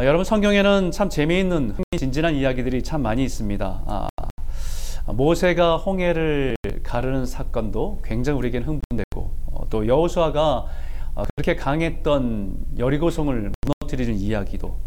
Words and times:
아, 0.00 0.06
여러분 0.06 0.24
성경에는 0.24 0.92
참 0.92 1.10
재미있는 1.10 1.74
흥미진진한 1.76 2.34
이야기들이 2.34 2.82
참 2.82 3.02
많이 3.02 3.22
있습니다. 3.22 3.82
아, 3.86 4.08
모세가 5.08 5.76
홍해를 5.76 6.56
가르는 6.82 7.26
사건도 7.26 8.00
굉장히 8.02 8.38
우리에게는 8.38 8.66
흥분되고 8.66 9.30
어, 9.52 9.68
또 9.68 9.86
여호수아가 9.86 10.64
어, 11.16 11.22
그렇게 11.36 11.54
강했던 11.54 12.78
여리고성을 12.78 13.52
무너뜨리는 13.66 14.18
이야기도 14.18 14.78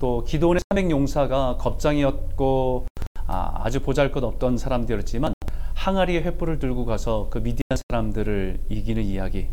또 0.00 0.24
기도원의 0.24 0.60
삼백 0.68 0.90
용사가 0.90 1.58
겁장이었고 1.58 2.86
아, 3.28 3.70
주 3.70 3.78
보잘것없던 3.78 4.58
사람들이었지만 4.58 5.32
항아리에 5.74 6.24
횃불을 6.24 6.58
들고 6.58 6.86
가서 6.86 7.28
그 7.30 7.38
미디안 7.38 7.78
사람들을 7.88 8.58
이기는 8.68 9.00
이야기 9.04 9.46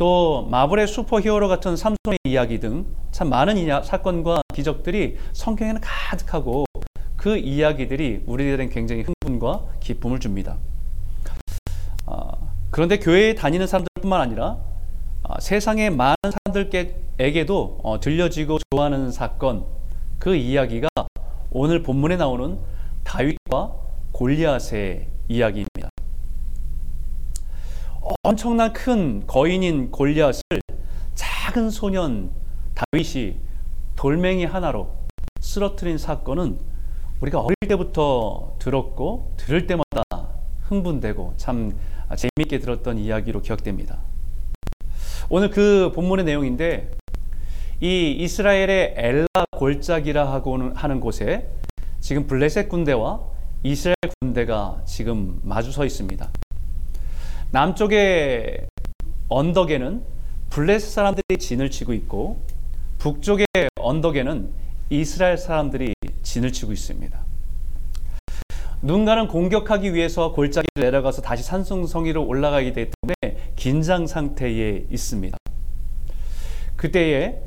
또 0.00 0.48
마블의 0.50 0.88
슈퍼히어로 0.88 1.48
같은 1.48 1.76
삼손의 1.76 2.18
이야기 2.24 2.58
등 2.58 3.00
참 3.10 3.28
많은 3.28 3.58
이야, 3.58 3.82
사건과 3.82 4.40
기적들이 4.54 5.18
성경에는 5.32 5.80
가득하고 5.80 6.64
그 7.16 7.36
이야기들이 7.36 8.22
우리들에겐 8.24 8.70
굉장히 8.70 9.02
흥분과 9.02 9.64
기쁨을 9.80 10.20
줍니다. 10.20 10.56
아, 12.06 12.32
그런데 12.70 12.98
교회에 12.98 13.34
다니는 13.34 13.66
사람들뿐만 13.66 14.20
아니라 14.20 14.58
아, 15.22 15.38
세상의 15.38 15.90
많은 15.90 16.14
사람들에게도 16.46 17.80
어, 17.82 18.00
들려지고 18.00 18.58
좋아하는 18.70 19.12
사건 19.12 19.66
그 20.18 20.34
이야기가 20.34 20.88
오늘 21.50 21.82
본문에 21.82 22.16
나오는 22.16 22.58
다윗과 23.04 23.72
골리앗의 24.12 25.08
이야기입니다. 25.28 25.89
엄청난 28.22 28.72
큰 28.72 29.26
거인인 29.26 29.90
골리앗을 29.90 30.42
작은 31.14 31.70
소년 31.70 32.30
다윗이 32.74 33.36
돌멩이 33.96 34.44
하나로 34.44 34.90
쓰러뜨린 35.40 35.98
사건은 35.98 36.58
우리가 37.20 37.40
어릴 37.40 37.56
때부터 37.68 38.56
들었고 38.58 39.34
들을 39.36 39.66
때마다 39.66 40.02
흥분되고 40.62 41.34
참 41.36 41.76
재미있게 42.16 42.58
들었던 42.60 42.98
이야기로 42.98 43.42
기억됩니다. 43.42 43.98
오늘 45.28 45.50
그 45.50 45.92
본문의 45.94 46.24
내용인데 46.24 46.90
이 47.80 48.16
이스라엘의 48.18 48.94
엘라 48.96 49.26
골짜기라 49.56 50.42
하는 50.74 51.00
곳에 51.00 51.50
지금 52.00 52.26
블레셋 52.26 52.68
군대와 52.68 53.20
이스라엘 53.62 53.96
군대가 54.20 54.80
지금 54.86 55.38
마주 55.42 55.70
서 55.72 55.84
있습니다. 55.84 56.30
남쪽의 57.52 58.66
언덕에는 59.28 60.02
블레셋 60.50 60.90
사람들이 60.90 61.38
진을 61.38 61.70
치고 61.70 61.92
있고 61.94 62.38
북쪽의 62.98 63.46
언덕에는 63.76 64.50
이스라엘 64.90 65.36
사람들이 65.36 65.94
진을 66.22 66.52
치고 66.52 66.72
있습니다. 66.72 67.18
누군가는 68.82 69.26
공격하기 69.26 69.94
위해서 69.94 70.32
골짜기를 70.32 70.68
내려가서 70.76 71.22
다시 71.22 71.42
산성성이로 71.42 72.24
올라가게 72.24 72.72
되기 72.72 72.90
때문에 73.00 73.52
긴장 73.56 74.06
상태에 74.06 74.86
있습니다. 74.90 75.36
그때에 76.76 77.42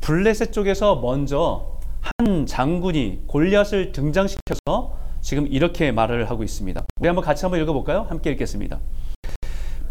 블레셋 0.00 0.52
쪽에서 0.52 0.96
먼저 0.96 1.78
한 2.00 2.44
장군이 2.44 3.22
골리앗을 3.28 3.92
등장시켜서 3.92 4.96
지금 5.22 5.46
이렇게 5.46 5.90
말을 5.90 6.28
하고 6.28 6.42
있습니다. 6.42 6.84
우리 7.00 7.08
한번 7.08 7.24
같이 7.24 7.44
한번 7.44 7.62
읽어볼까요? 7.62 8.02
함께 8.02 8.30
읽겠습니다. 8.32 8.78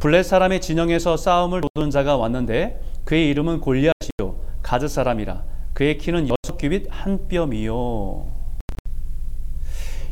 블레 0.04 0.22
사람의 0.22 0.60
진영에서 0.60 1.16
싸움을 1.16 1.62
도는 1.74 1.90
자가 1.90 2.18
왔는데 2.18 2.78
그의 3.06 3.30
이름은 3.30 3.62
골리앗이요 3.62 4.36
가드 4.62 4.90
사람이라 4.90 5.44
그의 5.74 5.98
키는 5.98 6.28
여섯 6.28 6.58
규빗 6.58 6.88
한 6.90 7.26
뼘이요. 7.30 8.28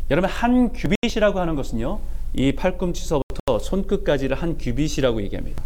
여러분 0.09 0.29
한 0.29 0.71
규빗이라고 0.71 1.41
하는 1.41 1.55
것은요 1.55 1.99
이 2.33 2.53
팔꿈치서부터 2.53 3.59
손끝까지를 3.59 4.41
한 4.41 4.57
규빗이라고 4.57 5.23
얘기합니다. 5.23 5.61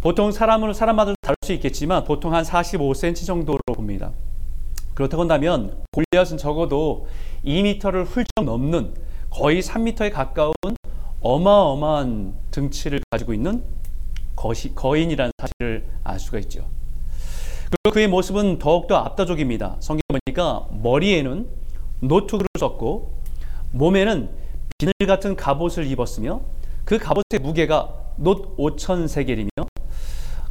보통 0.00 0.32
사람은 0.32 0.74
사람마다 0.74 1.14
다를 1.20 1.36
수 1.44 1.52
있겠지만 1.52 2.02
보통 2.02 2.34
한 2.34 2.42
45cm 2.42 3.26
정도로 3.26 3.60
봅니다. 3.76 4.10
그렇다고 4.94 5.20
한다면 5.20 5.76
골리앗은 5.92 6.36
적어도 6.36 7.06
2m를 7.44 8.06
훌쩍 8.06 8.44
넘는 8.44 8.92
거의 9.30 9.62
3m에 9.62 10.12
가까운 10.12 10.52
어마어마한 11.24 12.34
등치를 12.50 13.00
가지고 13.10 13.32
있는 13.32 13.64
거시, 14.36 14.74
거인이라는 14.74 15.32
사실을 15.38 15.86
알 16.04 16.20
수가 16.20 16.38
있죠. 16.40 16.66
그리고 17.64 17.94
그의 17.94 18.08
모습은 18.08 18.58
더욱더 18.58 18.96
압도적입니다. 18.96 19.78
성경 19.80 20.02
보니까 20.08 20.68
머리에는 20.70 21.48
노트를 22.00 22.46
썼고 22.60 23.14
몸에는 23.72 24.28
비늘 24.76 24.92
같은 25.06 25.34
갑옷을 25.34 25.86
입었으며 25.86 26.42
그 26.84 26.98
갑옷의 26.98 27.40
무게가 27.40 27.88
놋 28.16 28.56
5천 28.58 29.08
세겔이며 29.08 29.48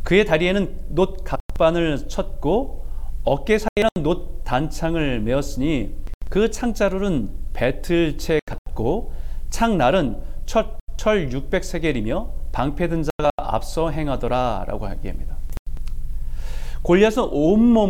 그의 0.01 0.25
다리에는 0.25 0.85
놋 0.89 1.23
각반을 1.23 2.07
쳤고 2.07 2.87
어깨 3.23 3.59
사이에는 3.59 3.89
놋 4.01 4.43
단창을 4.43 5.21
메었으니 5.21 5.93
그 6.29 6.49
창자루는 6.49 7.29
배틀채 7.53 8.39
같고 8.47 9.13
창날은 9.51 10.32
철, 10.45 10.75
철 10.97 11.29
600세겔이며 11.29 12.29
방패든 12.51 13.03
자가 13.03 13.29
앞서 13.37 13.89
행하더라 13.89 14.65
라고 14.67 14.89
얘기합니다. 14.91 15.37
골리앗은 16.83 17.23
온몸을 17.31 17.89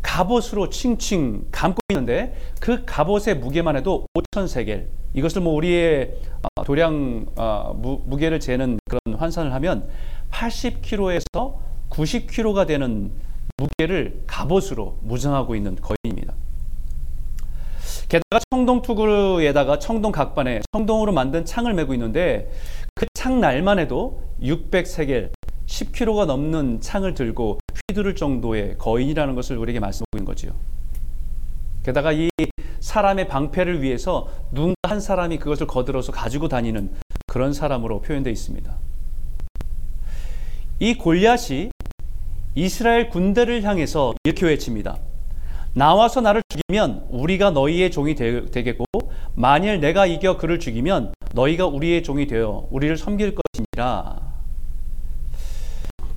갑옷으로 0.00 0.70
칭칭 0.70 1.46
감고 1.50 1.78
있는데 1.90 2.34
그 2.60 2.84
갑옷의 2.84 3.38
무게만 3.38 3.76
해도 3.76 4.06
5천 4.14 4.48
세겔 4.48 4.88
이것을 5.14 5.42
뭐 5.42 5.54
우리의 5.54 6.14
어, 6.42 6.64
도량 6.64 7.26
어, 7.36 7.74
무게를 7.74 8.40
재는 8.40 8.78
그런 8.88 9.18
환산을 9.18 9.52
하면 9.54 9.88
80kg에서 10.30 11.58
90kg가 11.90 12.66
되는 12.66 13.12
무게를 13.58 14.22
갑옷으로 14.26 14.98
무장하고 15.02 15.54
있는 15.54 15.76
거인입니다. 15.76 16.34
게다가 18.12 18.44
청동 18.50 18.82
투구에다가 18.82 19.78
청동 19.78 20.12
각반에 20.12 20.60
청동으로 20.70 21.12
만든 21.12 21.46
창을 21.46 21.72
메고 21.72 21.94
있는데 21.94 22.52
그 22.94 23.06
창 23.22 23.40
날만 23.40 23.78
해도 23.78 24.20
600세겔 24.42 25.30
10kg가 25.66 26.26
넘는 26.26 26.80
창을 26.80 27.14
들고 27.14 27.60
휘두를 27.88 28.16
정도의 28.16 28.76
거인이라는 28.78 29.36
것을 29.36 29.56
우리에게 29.58 29.78
말씀하고 29.78 30.08
있는 30.16 30.24
거지요. 30.24 30.52
게다가 31.84 32.10
이 32.10 32.28
사람의 32.80 33.28
방패를 33.28 33.80
위해서 33.80 34.28
누군가 34.50 34.74
한 34.88 35.00
사람이 35.00 35.38
그것을 35.38 35.68
거들어서 35.68 36.10
가지고 36.10 36.48
다니는 36.48 36.90
그런 37.28 37.52
사람으로 37.52 38.00
표현되어 38.00 38.32
있습니다. 38.32 38.76
이 40.80 40.94
골리앗이 40.94 41.70
이스라엘 42.56 43.08
군대를 43.08 43.62
향해서 43.62 44.14
이렇게 44.24 44.46
외칩니다. 44.46 44.98
나와서 45.74 46.20
나를 46.20 46.42
죽이면 46.48 47.06
우리가 47.10 47.50
너희의 47.50 47.90
종이 47.90 48.14
되, 48.14 48.44
겠고 48.44 48.84
만일 49.34 49.80
내가 49.80 50.04
이겨 50.06 50.36
그를 50.36 50.58
죽이면 50.58 51.14
너희가 51.34 51.66
우리의 51.66 52.02
종이 52.02 52.26
되어 52.26 52.66
우리를 52.70 52.96
섬길 52.96 53.34
것이니라. 53.34 54.20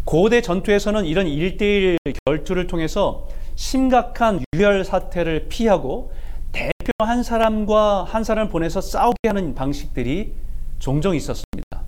고대 0.03 0.41
전투에서는 0.41 1.05
이런 1.05 1.27
일대일 1.27 1.97
결투를 2.25 2.67
통해서 2.67 3.27
심각한 3.55 4.41
유혈 4.53 4.83
사태를 4.83 5.47
피하고 5.47 6.11
대표 6.51 6.91
한 6.99 7.23
사람과 7.23 8.03
한 8.03 8.23
사람을 8.23 8.51
보내서 8.51 8.81
싸우게 8.81 9.27
하는 9.27 9.55
방식들이 9.55 10.33
종종 10.79 11.15
있었습니다. 11.15 11.83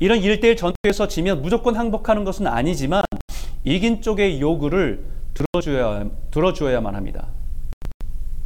이런 0.00 0.18
일대일 0.18 0.56
전투에서 0.56 1.06
지면 1.06 1.40
무조건 1.40 1.76
항복하는 1.76 2.24
것은 2.24 2.48
아니지만 2.48 3.04
이긴 3.64 4.02
쪽의 4.02 4.40
요구를 4.40 5.04
들어줘야, 5.34 6.10
들어줘야만 6.30 6.94
합니다. 6.94 7.28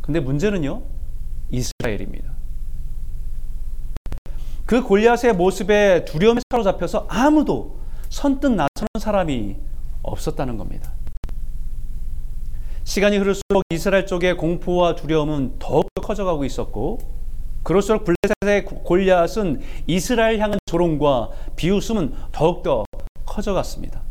근데 0.01 0.21
문제는요, 0.21 0.83
이스라엘입니다. 1.51 2.33
그 4.65 4.83
골리앗의 4.83 5.35
모습에 5.35 6.05
두려움에 6.05 6.41
사로잡혀서 6.51 7.07
아무도 7.09 7.79
선뜻 8.09 8.51
나서는 8.51 8.89
사람이 8.99 9.57
없었다는 10.03 10.57
겁니다. 10.57 10.93
시간이 12.85 13.19
흐를수록 13.19 13.63
이스라엘 13.71 14.07
쪽의 14.07 14.37
공포와 14.37 14.95
두려움은 14.95 15.59
더욱더 15.59 16.03
커져가고 16.03 16.45
있었고, 16.45 16.99
그럴수록 17.65 18.05
블레셋의 18.05 18.65
골리앗은 18.65 19.61
이스라엘 19.89 20.39
향한 20.39 20.59
조롱과 20.67 21.31
비웃음은 21.57 22.15
더욱더 22.31 22.85
커져갔습니다. 23.25 24.03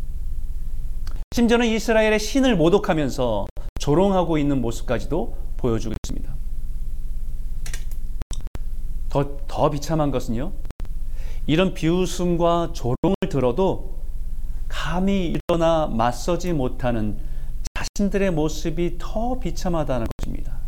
심지어는 1.35 1.67
이스라엘의 1.67 2.17
신을 2.17 2.55
모독하면서 2.55 3.47
조롱하고 3.81 4.37
있는 4.37 4.61
모습까지도 4.61 5.35
보여주고 5.57 5.93
있습니다. 6.01 6.33
더, 9.09 9.37
더 9.45 9.69
비참한 9.69 10.11
것은요, 10.11 10.53
이런 11.45 11.73
비웃음과 11.73 12.71
조롱을 12.71 13.17
들어도 13.29 13.99
감히 14.69 15.35
일어나 15.49 15.87
맞서지 15.87 16.53
못하는 16.53 17.19
자신들의 17.73 18.31
모습이 18.31 18.95
더 18.97 19.37
비참하다는 19.37 20.07
것입니다. 20.17 20.59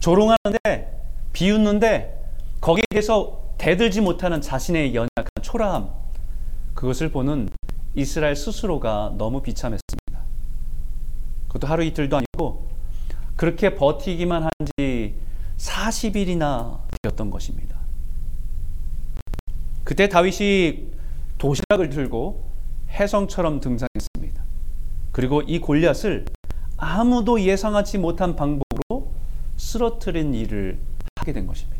조롱하는데 0.00 1.00
비웃는데 1.32 2.32
거기에 2.60 2.82
대해서 2.90 3.40
대들지 3.56 4.00
못하는 4.00 4.40
자신의 4.40 4.96
연약한 4.96 5.28
초라함 5.42 5.90
그것을 6.74 7.12
보는 7.12 7.50
이스라엘 7.98 8.36
스스로가 8.36 9.14
너무 9.18 9.42
비참했습니다. 9.42 10.22
그것도 11.48 11.66
하루 11.66 11.82
이틀도 11.82 12.16
아니고 12.16 12.68
그렇게 13.36 13.74
버티기만 13.74 14.44
한 14.44 14.50
지 14.76 15.14
40일이나 15.56 16.78
되었던 17.02 17.30
것입니다. 17.30 17.76
그때 19.82 20.08
다윗이 20.08 20.86
도시락을 21.38 21.90
들고 21.90 22.48
해성처럼 22.90 23.60
등장했습니다. 23.60 24.42
그리고 25.10 25.42
이 25.42 25.58
골리앗을 25.58 26.26
아무도 26.76 27.40
예상하지 27.40 27.98
못한 27.98 28.36
방법으로 28.36 29.12
쓰러뜨린 29.56 30.34
일을 30.34 30.78
하게 31.16 31.32
된 31.32 31.48
것입니다. 31.48 31.78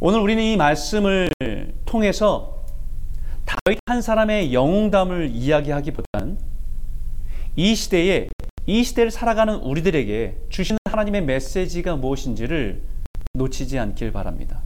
오늘 0.00 0.20
우리는 0.20 0.42
이 0.42 0.56
말씀을 0.58 1.30
통해서 1.86 2.57
다윗 3.64 3.78
한 3.86 4.02
사람의 4.02 4.52
영웅담을 4.52 5.30
이야기하기보다는 5.30 6.38
이 7.56 7.74
시대에 7.74 8.28
이 8.66 8.84
시대를 8.84 9.10
살아가는 9.10 9.54
우리들에게 9.54 10.36
주시는 10.48 10.78
하나님의 10.84 11.24
메시지가 11.24 11.96
무엇인지를 11.96 12.82
놓치지 13.34 13.78
않길 13.78 14.12
바랍니다. 14.12 14.60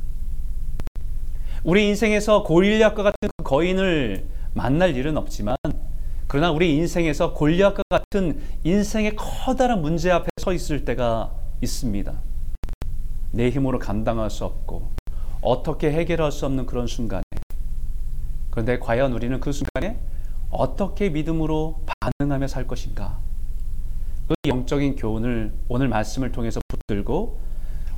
우리 1.65 1.87
인생에서 1.89 2.43
고릴리앗과 2.43 3.03
같은 3.03 3.31
그 3.37 3.45
거인을 3.45 4.25
만날 4.55 4.97
일은 4.97 5.17
없지만 5.17 5.57
그러나 6.27 6.51
우리 6.51 6.75
인생에서 6.77 7.35
골리앗과 7.35 7.83
같은 7.91 8.41
인생의 8.65 9.17
커다란 9.17 9.83
문제 9.83 10.11
앞에 10.11 10.29
서 10.41 10.53
있을 10.53 10.85
때가 10.85 11.31
있습니다. 11.61 12.13
내 13.33 13.51
힘으로 13.51 13.79
감당할 13.79 14.31
수 14.31 14.45
없고 14.45 14.91
어떻게 15.41 15.93
해결할 15.93 16.33
수 16.33 16.47
없는 16.47 16.67
그런 16.67 16.87
순간에 16.87 17.22
그런데 18.53 18.79
과연 18.79 19.15
우리는 19.15 19.41
그 19.41 19.51
순간에 19.51 19.99
어떻게 20.51 21.09
믿음으로 21.09 21.87
반응하며 22.19 22.47
살 22.49 22.67
것인가? 22.67 23.19
그 24.29 24.35
영적인 24.47 24.97
교훈을 24.97 25.55
오늘 25.69 25.89
말씀을 25.89 26.33
통해서 26.33 26.61
붙들고 26.69 27.41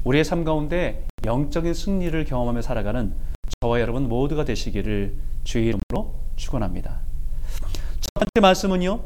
우리의 0.04 0.24
삶 0.24 0.44
가운데 0.44 1.06
영적인 1.24 1.74
승리를 1.74 2.24
경험하며 2.24 2.62
살아가는 2.62 3.14
저와 3.60 3.80
여러분 3.80 4.08
모두가 4.08 4.44
되시기를 4.44 5.16
주의 5.42 5.66
이름으로 5.66 6.14
축원합니다. 6.36 7.00
첫 8.00 8.14
번째 8.14 8.40
말씀은요. 8.40 9.00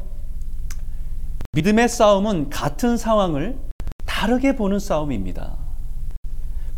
믿음의 1.53 1.89
싸움은 1.89 2.51
같은 2.51 2.95
상황을 2.95 3.57
다르게 4.05 4.55
보는 4.55 4.77
싸움입니다. 4.77 5.57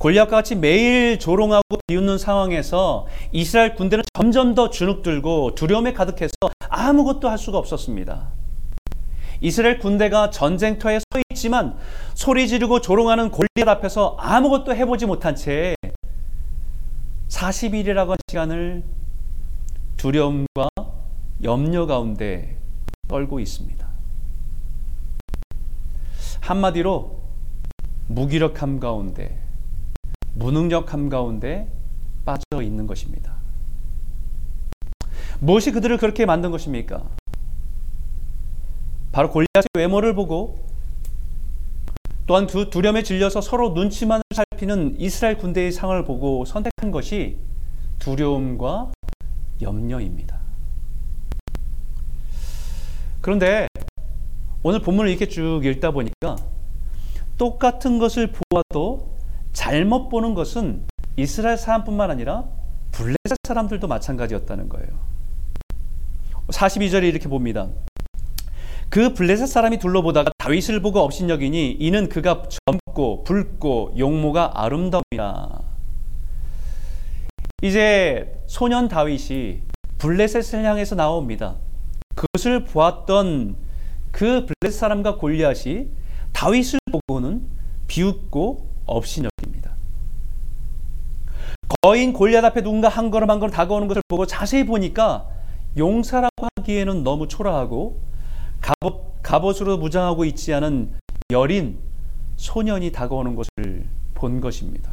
골리앗과 0.01 0.37
같이 0.37 0.55
매일 0.55 1.19
조롱하고 1.19 1.77
비웃는 1.85 2.17
상황에서 2.17 3.05
이스라엘 3.31 3.75
군대는 3.75 4.03
점점 4.15 4.55
더 4.55 4.71
주눅들고 4.71 5.53
두려움에 5.53 5.93
가득해서 5.93 6.33
아무것도 6.69 7.29
할 7.29 7.37
수가 7.37 7.59
없었습니다. 7.59 8.29
이스라엘 9.41 9.77
군대가 9.77 10.31
전쟁터에 10.31 10.97
서 10.97 11.05
있지만 11.29 11.77
소리 12.15 12.47
지르고 12.47 12.81
조롱하는 12.81 13.29
골리앗 13.29 13.67
앞에서 13.67 14.17
아무것도 14.19 14.73
해보지 14.75 15.05
못한 15.05 15.35
채 15.35 15.75
40일이라고 17.27 18.07
한 18.07 18.17
시간을 18.27 18.83
두려움과 19.97 20.69
염려 21.43 21.85
가운데 21.85 22.57
떨고 23.07 23.39
있습니다. 23.39 23.87
한마디로 26.39 27.21
무기력함 28.07 28.79
가운데 28.79 29.40
무능력함 30.35 31.09
가운데 31.09 31.67
빠져 32.25 32.61
있는 32.61 32.87
것입니다. 32.87 33.35
무엇이 35.39 35.71
그들을 35.71 35.97
그렇게 35.97 36.25
만든 36.25 36.51
것입니까? 36.51 37.03
바로 39.11 39.29
골리앗의 39.29 39.67
외모를 39.75 40.15
보고 40.15 40.63
또한 42.27 42.47
두 42.47 42.69
두려움에 42.69 43.03
질려서 43.03 43.41
서로 43.41 43.71
눈치만을 43.71 44.23
살피는 44.33 44.99
이스라엘 44.99 45.37
군대의 45.37 45.71
상을 45.71 46.05
보고 46.05 46.45
선택한 46.45 46.91
것이 46.91 47.37
두려움과 47.99 48.91
염려입니다. 49.61 50.39
그런데 53.19 53.67
오늘 54.63 54.79
본문을 54.79 55.09
이렇게 55.09 55.27
쭉 55.27 55.61
읽다 55.63 55.91
보니까 55.91 56.35
똑같은 57.37 57.99
것을 57.99 58.31
보아도 58.31 59.10
잘못 59.53 60.09
보는 60.09 60.33
것은 60.33 60.83
이스라엘 61.17 61.57
사람뿐만 61.57 62.09
아니라 62.09 62.45
블레셋 62.91 63.37
사람들도 63.43 63.87
마찬가지였다는 63.87 64.69
거예요. 64.69 64.87
42절에 66.47 67.03
이렇게 67.03 67.27
봅니다. 67.27 67.69
그 68.89 69.13
블레셋 69.13 69.47
사람이 69.47 69.79
둘러보다가 69.79 70.31
다윗을 70.37 70.81
보고 70.81 70.99
업신여기니 70.99 71.77
이는 71.79 72.09
그가 72.09 72.43
젊고 72.67 73.23
붉고 73.23 73.93
용모가 73.97 74.61
아름다움이라. 74.61 75.61
이제 77.61 78.33
소년 78.47 78.87
다윗이 78.87 79.61
블레셋을 79.97 80.65
향해서 80.65 80.95
나옵니다. 80.95 81.55
그것을 82.15 82.65
보았던 82.65 83.55
그 84.11 84.45
블레셋 84.59 84.77
사람과 84.77 85.17
골리앗이 85.17 85.87
다윗을 86.33 86.79
보고는 86.91 87.47
비웃고 87.87 88.70
업신여깁니다. 88.85 89.71
거인 91.81 92.13
골리앗 92.13 92.43
앞에 92.43 92.61
누군가 92.61 92.89
한 92.89 93.09
걸음 93.09 93.29
한 93.29 93.39
걸음 93.39 93.51
다가오는 93.51 93.87
것을 93.87 94.01
보고 94.07 94.25
자세히 94.25 94.65
보니까 94.65 95.27
용사라고 95.77 96.47
하기에는 96.57 97.03
너무 97.03 97.27
초라하고 97.27 98.01
갑옷, 98.59 99.21
갑옷으로 99.23 99.77
무장하고 99.77 100.25
있지 100.25 100.53
않은 100.53 100.93
여린 101.31 101.79
소년이 102.35 102.91
다가오는 102.91 103.35
것을 103.35 103.87
본 104.13 104.41
것입니다. 104.41 104.91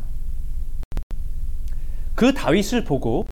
그 2.14 2.32
다윗을 2.32 2.85
보고 2.85 3.26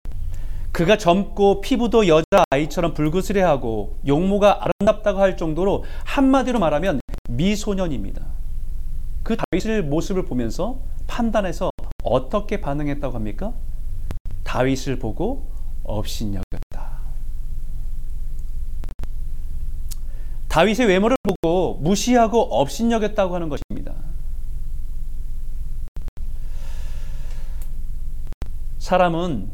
그가 0.73 0.99
젊고 0.99 1.63
피부도 1.63 2.07
여자 2.07 2.45
아이처럼 2.51 2.93
불그스레하고 2.95 3.97
용모가 4.07 4.61
아름답다고 4.63 5.21
할 5.21 5.37
정도로 5.37 5.85
한마디로 6.05 6.59
말하면 6.59 7.01
미소년입니다. 7.31 8.27
그 9.27 9.37
다윗의 9.37 9.83
모습을 9.83 10.25
보면서 10.25 10.79
판단해서 11.09 11.73
어떻게 12.05 12.61
반응했다고 12.61 13.13
합니까? 13.13 13.55
다윗을 14.45 15.01
보고 15.01 15.49
업신여겼다. 15.83 17.01
다윗의 20.47 20.87
외모를 20.87 21.17
보고 21.25 21.75
무시하고 21.83 22.41
업신여겼다고 22.41 23.35
하는 23.35 23.49
것입니다. 23.49 23.95
사람은 28.79 29.51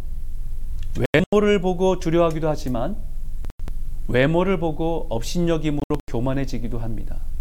외모를 1.15 1.63
보고 1.63 1.99
두려워하기도 1.99 2.47
하지만 2.47 2.99
외모를 4.09 4.61
보고 4.61 5.07
업신여김으로 5.09 5.97
교만해지기도 6.09 6.79
합니다. 6.79 7.32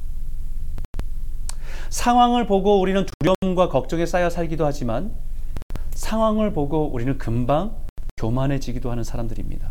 상황을 1.91 2.47
보고 2.47 2.79
우리는 2.79 3.05
두려움과 3.05 3.67
걱정에 3.67 4.05
쌓여 4.05 4.29
살기도 4.29 4.65
하지만 4.65 5.13
상황을 5.91 6.53
보고 6.53 6.89
우리는 6.89 7.17
금방 7.17 7.75
교만해지기도 8.17 8.89
하는 8.89 9.03
사람들입니다. 9.03 9.69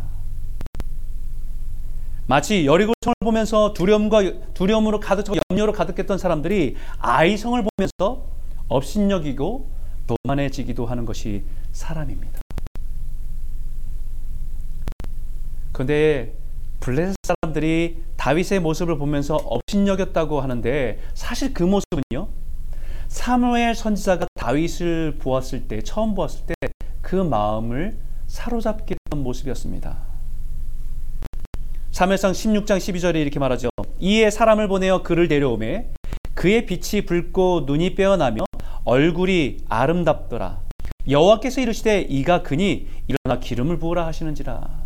마치 2.27 2.65
여리고성을 2.65 3.15
보면서 3.21 3.73
두려움과 3.73 4.53
두려움으로 4.53 4.99
가득 4.99 5.25
염려로 5.49 5.73
가득했던 5.73 6.19
사람들이 6.19 6.77
아이성을 6.99 7.67
보면서 7.75 8.27
업신여기고 8.67 9.69
교만해지기도 10.23 10.85
하는 10.85 11.05
것이 11.05 11.43
사람입니다. 11.71 12.39
그런데 15.71 16.35
블레셋 16.81 17.15
사람들이 17.23 18.03
다윗의 18.21 18.59
모습을 18.59 18.99
보면서 18.99 19.35
업신여겼다고 19.35 20.41
하는데 20.41 20.99
사실 21.15 21.55
그 21.55 21.63
모습은요. 21.63 22.27
사무엘 23.07 23.73
선지자가 23.73 24.27
다윗을 24.35 25.15
보았을 25.17 25.67
때 25.67 25.81
처음 25.81 26.13
보았을 26.13 26.45
때 26.45 26.53
그 27.01 27.15
마음을 27.15 27.97
사로잡게 28.27 28.95
된 29.09 29.23
모습이었습니다. 29.23 29.97
사무엘상 31.89 32.31
16장 32.31 32.77
12절에 32.77 33.15
이렇게 33.15 33.39
말하죠. 33.39 33.69
이에 33.99 34.29
사람을 34.29 34.67
보내어 34.67 35.03
그를 35.03 35.27
데려오매 35.27 35.87
그의 36.35 36.67
빛이 36.67 37.05
붉고 37.05 37.63
눈이 37.65 37.95
빼어나며 37.95 38.45
얼굴이 38.85 39.57
아름답더라. 39.67 40.61
여호와께서 41.09 41.59
이르시되 41.61 42.01
이가 42.01 42.43
그니 42.43 42.87
일어나 43.07 43.41
기름을 43.41 43.79
부으라 43.79 44.05
하시는지라. 44.05 44.80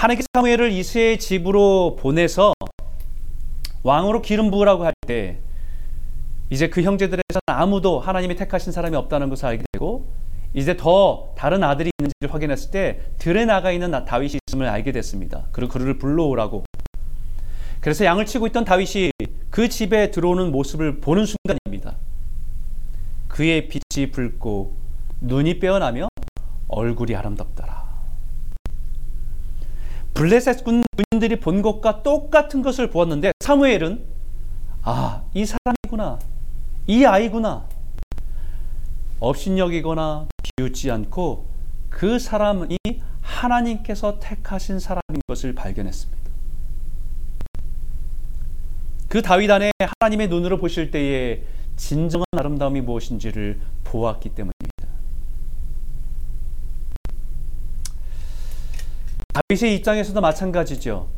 하나님께 0.00 0.24
사무엘을 0.34 0.72
이스의 0.72 1.18
집으로 1.18 1.96
보내서 2.00 2.54
왕으로 3.82 4.22
기름 4.22 4.50
부으라고 4.50 4.86
할 4.86 4.94
때 5.06 5.40
이제 6.48 6.70
그 6.70 6.80
형제들에서는 6.80 7.42
아무도 7.44 8.00
하나님이 8.00 8.34
택하신 8.34 8.72
사람이 8.72 8.96
없다는 8.96 9.28
것을 9.28 9.44
알게 9.44 9.64
되고 9.72 10.10
이제 10.54 10.74
더 10.74 11.34
다른 11.36 11.62
아들이 11.62 11.90
있는지를 11.98 12.32
확인했을 12.32 12.70
때 12.70 13.00
들에 13.18 13.44
나가 13.44 13.72
있는 13.72 13.90
다윗이 14.06 14.38
있음을 14.48 14.66
알게 14.68 14.90
됐습니다. 14.92 15.48
그리고 15.52 15.74
그를 15.74 15.98
불러오라고. 15.98 16.64
그래서 17.80 18.06
양을 18.06 18.24
치고 18.24 18.46
있던 18.46 18.64
다윗이 18.64 19.10
그 19.50 19.68
집에 19.68 20.10
들어오는 20.10 20.50
모습을 20.50 21.00
보는 21.00 21.26
순간입니다. 21.26 21.96
그의 23.28 23.68
빛이 23.68 24.10
붉고 24.12 24.76
눈이 25.20 25.58
빼어나며 25.58 26.08
얼굴이 26.68 27.14
아름답더라. 27.14 27.79
블레셋 30.20 30.64
군인들이 30.64 31.40
본 31.40 31.62
것과 31.62 32.02
똑같은 32.02 32.60
것을 32.60 32.90
보았는데 32.90 33.32
사무엘은 33.40 34.04
아, 34.82 35.22
이 35.32 35.46
사람이구나. 35.46 36.18
이 36.86 37.06
아이구나. 37.06 37.64
업신여기거나 39.18 40.26
비웃지 40.42 40.90
않고 40.90 41.46
그 41.88 42.18
사람이 42.18 42.76
하나님께서 43.22 44.20
택하신 44.20 44.78
사람인 44.78 45.22
것을 45.26 45.54
발견했습니다. 45.54 46.20
그 49.08 49.22
다윗 49.22 49.50
안에 49.50 49.70
하나님의 50.00 50.28
눈으로 50.28 50.58
보실 50.58 50.90
때에 50.90 51.44
진정한 51.76 52.26
아름다움이 52.36 52.82
무엇인지를 52.82 53.58
보았기 53.84 54.28
때문입니다. 54.34 54.59
다윗의 59.48 59.76
입장에서도 59.76 60.20
마찬가지죠. 60.20 61.08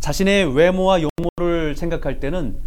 자신의 0.00 0.54
외모와 0.54 1.00
용모를 1.02 1.76
생각할 1.76 2.20
때는 2.20 2.58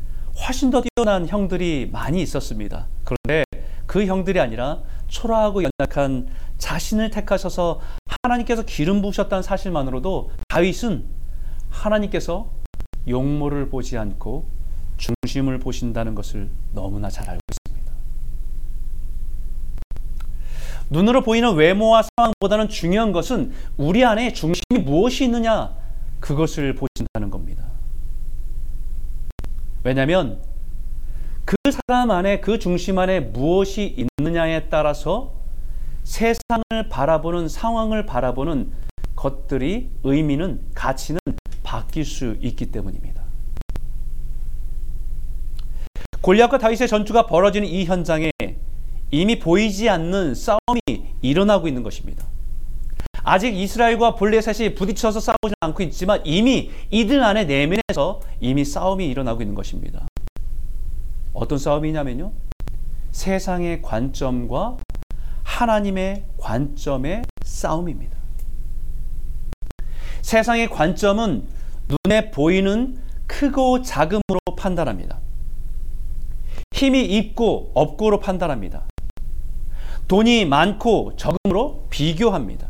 훨씬 0.45 0.69
더 0.69 0.81
뛰어난 0.81 1.27
형들이 1.27 1.89
많이 1.91 2.21
있었습니다. 2.21 2.88
그런데 3.03 3.43
그 3.86 4.05
형들이 4.05 4.39
아니라 4.39 4.79
초라하고 5.07 5.63
연약한 5.63 6.27
자신을 6.57 7.10
택하셔서 7.10 7.81
하나님께서 8.24 8.63
기름 8.63 9.01
부으셨다는 9.01 9.43
사실만으로도 9.43 10.31
다윗은 10.48 11.05
하나님께서 11.69 12.50
용모를 13.07 13.69
보지 13.69 13.98
않고 13.98 14.48
중심을 14.98 15.60
보신다는 15.60 16.15
것을 16.15 16.50
너무나 16.74 17.10
잘 17.10 17.24
알고 17.29 17.39
있습니다. 17.50 17.60
눈으로 20.91 21.21
보이는 21.21 21.55
외모와 21.55 22.03
상황보다는 22.03 22.67
중요한 22.67 23.13
것은 23.13 23.53
우리 23.77 24.03
안에 24.03 24.33
중심이 24.33 24.79
무엇이 24.83 25.24
있느냐 25.24 25.74
그것을 26.19 26.75
보신다는 26.75 27.31
겁니다. 27.31 27.63
왜냐하면 29.83 30.41
그 31.45 31.55
사람 31.71 32.12
안에 32.12 32.41
그 32.41 32.60
중심 32.60 33.00
안에 33.00 33.21
무엇이 33.21 34.05
있느냐에 34.19 34.67
따라서 34.69 35.33
세상을 36.03 36.89
바라보는 36.89 37.48
상황을 37.48 38.05
바라보는 38.05 38.71
것들이 39.15 39.89
의미는 40.03 40.62
가치는 40.75 41.19
바뀔 41.63 42.03
수 42.03 42.36
있기 42.41 42.71
때문입니다. 42.71 43.21
골리앗과 46.19 46.57
다윗의 46.57 46.88
전투가 46.89 47.27
벌어지는 47.27 47.67
이 47.67 47.86
현장에 47.86 48.29
이미 49.11 49.39
보이지 49.39 49.89
않는 49.89 50.35
싸움이 50.35 50.81
일어나고 51.21 51.67
있는 51.67 51.83
것입니다. 51.83 52.25
아직 53.23 53.55
이스라엘과 53.55 54.15
블레셋이 54.15 54.73
부딪혀서 54.73 55.19
싸우지 55.19 55.53
않고 55.59 55.83
있지만 55.83 56.21
이미 56.25 56.71
이들 56.89 57.23
안에 57.23 57.45
내면에서 57.45 58.21
이미 58.39 58.65
싸움이 58.65 59.07
일어나고 59.07 59.41
있는 59.41 59.53
것입니다. 59.53 60.07
어떤 61.33 61.57
싸움이냐면요. 61.57 62.31
세상의 63.11 63.81
관점과 63.81 64.77
하나님의 65.43 66.23
관점의 66.37 67.23
싸움입니다. 67.43 68.17
세상의 70.21 70.69
관점은 70.69 71.45
눈에 72.05 72.31
보이는 72.31 72.97
크고 73.27 73.81
작음으로 73.81 74.39
판단합니다. 74.57 75.19
힘이 76.73 77.05
있고 77.17 77.71
없고로 77.73 78.19
판단합니다. 78.19 78.85
돈이 80.11 80.43
많고 80.43 81.15
적음으로 81.15 81.87
비교합니다. 81.89 82.67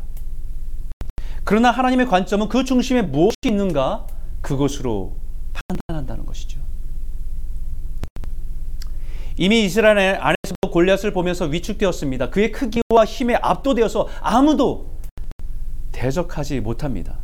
그러나 1.43 1.71
하나님의 1.71 2.05
관점은 2.05 2.47
그 2.49 2.63
중심에 2.63 3.01
무엇이 3.01 3.35
있는가 3.45 4.05
그것으로 4.41 5.15
판단한다는 5.51 6.27
것이죠. 6.27 6.61
이미 9.37 9.63
이스라엘 9.63 10.17
안에서도 10.17 10.69
골리앗을 10.69 11.13
보면서 11.13 11.45
위축되었습니다. 11.45 12.29
그의 12.29 12.51
크기와 12.51 13.05
힘에 13.07 13.33
압도되어서 13.41 14.07
아무도 14.21 14.91
대적하지 15.91 16.59
못합니다. 16.59 17.17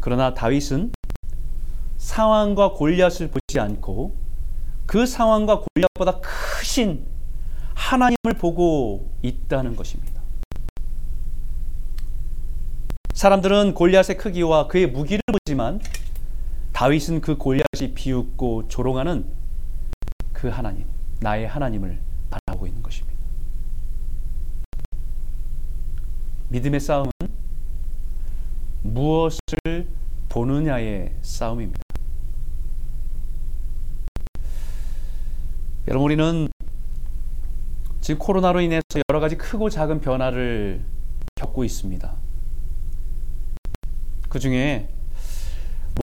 그러나 0.00 0.34
다윗은 0.34 0.92
상황과 1.96 2.72
골리앗을 2.72 3.30
보지 3.30 3.58
않고 3.58 4.14
그 4.84 5.06
상황과 5.06 5.60
골리앗보다 5.60 6.20
크신 6.20 7.12
하나님을 7.82 8.34
보고 8.38 9.10
있다는 9.22 9.76
것입니다. 9.76 10.22
사람들은 13.12 13.74
골리앗의 13.74 14.16
크기와 14.16 14.66
그의 14.68 14.86
무기를 14.86 15.20
보지만 15.26 15.80
다윗은 16.72 17.20
그 17.20 17.36
골리앗이 17.36 17.92
비웃고 17.94 18.68
조롱하는 18.68 19.26
그 20.32 20.48
하나님, 20.48 20.86
나의 21.20 21.46
하나님을 21.46 21.98
바라보고 22.30 22.66
있는 22.66 22.82
것입니다. 22.82 23.12
믿음의 26.48 26.80
싸움은 26.80 27.10
무엇을 28.82 29.88
보느냐의 30.28 31.14
싸움입니다. 31.20 31.82
여러분 35.88 36.04
우리는 36.04 36.48
지금 38.02 38.18
코로나로 38.18 38.60
인해서 38.60 38.82
여러 39.08 39.20
가지 39.20 39.38
크고 39.38 39.70
작은 39.70 40.00
변화를 40.00 40.84
겪고 41.36 41.62
있습니다. 41.62 42.12
그 44.28 44.40
중에 44.40 44.88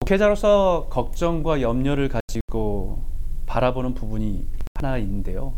목회자로서 0.00 0.88
걱정과 0.90 1.62
염려를 1.62 2.08
가지고 2.08 3.04
바라보는 3.46 3.94
부분이 3.94 4.44
하나 4.74 4.98
있는데요. 4.98 5.54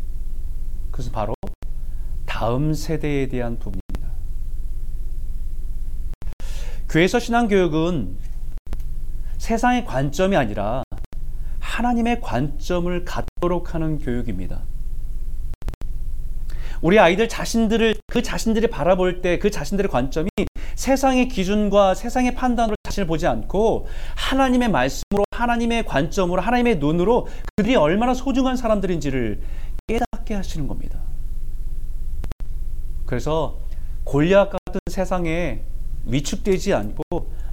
그것은 0.90 1.10
바로 1.10 1.32
다음 2.26 2.74
세대에 2.74 3.28
대한 3.28 3.58
부분입니다. 3.58 4.10
교회에서 6.90 7.18
신앙교육은 7.18 8.18
세상의 9.38 9.86
관점이 9.86 10.36
아니라 10.36 10.82
하나님의 11.60 12.20
관점을 12.20 13.06
갖도록 13.06 13.74
하는 13.74 13.98
교육입니다. 13.98 14.64
우리 16.86 17.00
아이들 17.00 17.28
자신들을 17.28 17.96
그 18.06 18.22
자신들이 18.22 18.68
바라볼 18.68 19.20
때 19.20 19.40
그 19.40 19.50
자신들의 19.50 19.90
관점이 19.90 20.28
세상의 20.76 21.26
기준과 21.26 21.94
세상의 21.94 22.36
판단으로 22.36 22.76
자신을 22.84 23.08
보지 23.08 23.26
않고 23.26 23.88
하나님의 24.14 24.70
말씀으로 24.70 25.24
하나님의 25.32 25.84
관점으로 25.84 26.40
하나님의 26.40 26.78
눈으로 26.78 27.26
그들이 27.56 27.74
얼마나 27.74 28.14
소중한 28.14 28.56
사람들인지를 28.56 29.40
깨닫게 29.88 30.34
하시는 30.34 30.68
겁니다. 30.68 31.00
그래서 33.04 33.58
골리앗 34.04 34.50
같은 34.50 34.78
세상에 34.88 35.62
위축되지 36.04 36.72
않고 36.72 37.02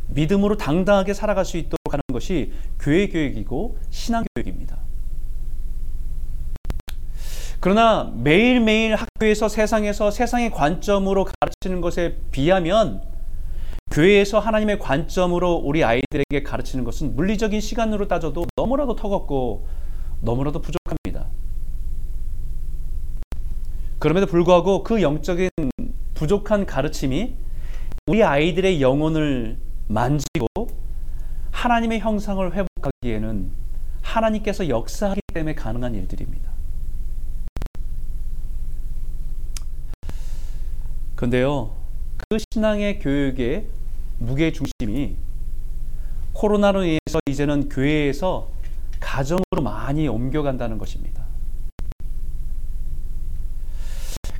믿음으로 0.09 0.57
당당하게 0.57 1.15
살아갈 1.15 1.43
수 1.43 1.57
있도록 1.57 1.79
하는 1.89 2.03
것이 2.13 2.53
교회 2.79 3.09
교육이고 3.09 3.79
신앙 3.89 4.25
교육입니다. 4.35 4.77
그러나 7.63 8.12
매일매일 8.13 8.93
학교에서 8.93 9.48
세상에서 9.48 10.12
세상의 10.12 10.51
관점으로 10.51 11.25
가르치는 11.39 11.79
것에 11.79 12.17
비하면 12.29 13.01
교회에서 13.89 14.39
하나님의 14.39 14.79
관점으로 14.79 15.62
우리 15.63 15.82
아이들에게 15.82 16.43
가르치는 16.43 16.84
것은 16.84 17.15
물리적인 17.15 17.62
시간으로 17.62 18.10
따져도 18.10 18.48
너무나도 18.58 18.98
턱없고 18.98 19.65
너무나도 20.20 20.62
부족합니다. 20.62 21.27
그럼에도 23.98 24.27
불구하고 24.27 24.84
그 24.84 25.01
영적인 25.01 25.50
부족한 26.15 26.65
가르침이 26.65 27.36
우리 28.08 28.24
아이들의 28.25 28.82
영혼을 28.82 29.58
만지고 29.88 30.48
하나님의 31.51 32.01
형상을 32.01 32.46
회복하기에는 32.53 33.51
하나님께서 34.01 34.67
역사하기 34.67 35.22
때문에 35.34 35.55
가능한 35.55 35.96
일들입니다. 35.96 36.51
그런데요, 41.15 41.75
그 42.17 42.38
신앙의 42.51 43.00
교육의 43.00 43.67
무게 44.20 44.51
중심이 44.51 45.15
코로나로 46.34 46.84
인해서 46.84 47.20
이제는 47.27 47.70
교회에서 47.70 48.50
가정으로 49.00 49.62
많이 49.62 50.08
옮겨간다는 50.08 50.77
것입니다. 50.77 51.24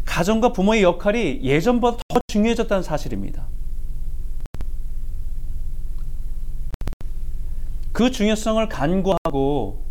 가정과 0.06 0.54
부모의 0.54 0.84
역할이 0.84 1.42
예전보다 1.44 1.98
더 2.08 2.20
중요해졌다는 2.28 2.84
사실입니다. 2.84 3.48
그 7.92 8.10
중요성을 8.10 8.68
간구하고 8.70 9.84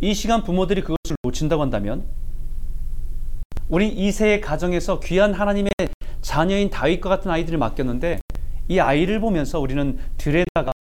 이 0.00 0.14
시간 0.14 0.44
부모들이 0.44 0.80
그것을 0.80 1.16
놓친다고 1.22 1.62
한다면 1.62 2.04
우리 3.68 3.88
이세의 3.88 4.40
가정에서 4.40 5.00
귀한 5.00 5.32
하나님의 5.32 5.70
자녀인 6.34 6.68
다윗과 6.68 7.08
같은 7.08 7.30
아이들을 7.30 7.60
맡겼는데 7.60 8.18
이 8.66 8.80
아이를 8.80 9.20
보면서 9.20 9.60
우리는 9.60 10.00
들에다가 10.16 10.72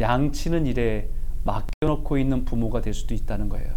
양치는 0.00 0.64
일에 0.64 1.10
맡겨놓고 1.44 2.16
있는 2.16 2.46
부모가 2.46 2.80
될 2.80 2.94
수도 2.94 3.12
있다는 3.12 3.50
거예요. 3.50 3.74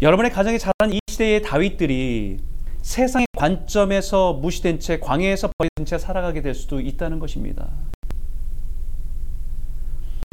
여러분의 0.00 0.30
가정에 0.30 0.56
자란 0.56 0.94
이 0.94 0.98
시대의 1.06 1.42
다윗들이 1.42 2.38
세상의 2.80 3.26
관점에서 3.36 4.32
무시된 4.32 4.80
채 4.80 4.98
광야에서 4.98 5.50
버려진 5.58 5.84
채 5.84 5.98
살아가게 5.98 6.40
될 6.40 6.54
수도 6.54 6.80
있다는 6.80 7.18
것입니다. 7.18 7.68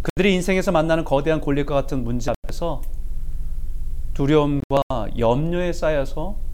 그들의 0.04 0.34
인생에서 0.36 0.72
만나는 0.72 1.04
거대한 1.04 1.42
권력과 1.42 1.76
같은 1.76 2.06
문제 2.06 2.32
앞에서 2.32 2.82
두려움과 4.14 4.82
염려에 5.18 5.74
쌓여서 5.74 6.51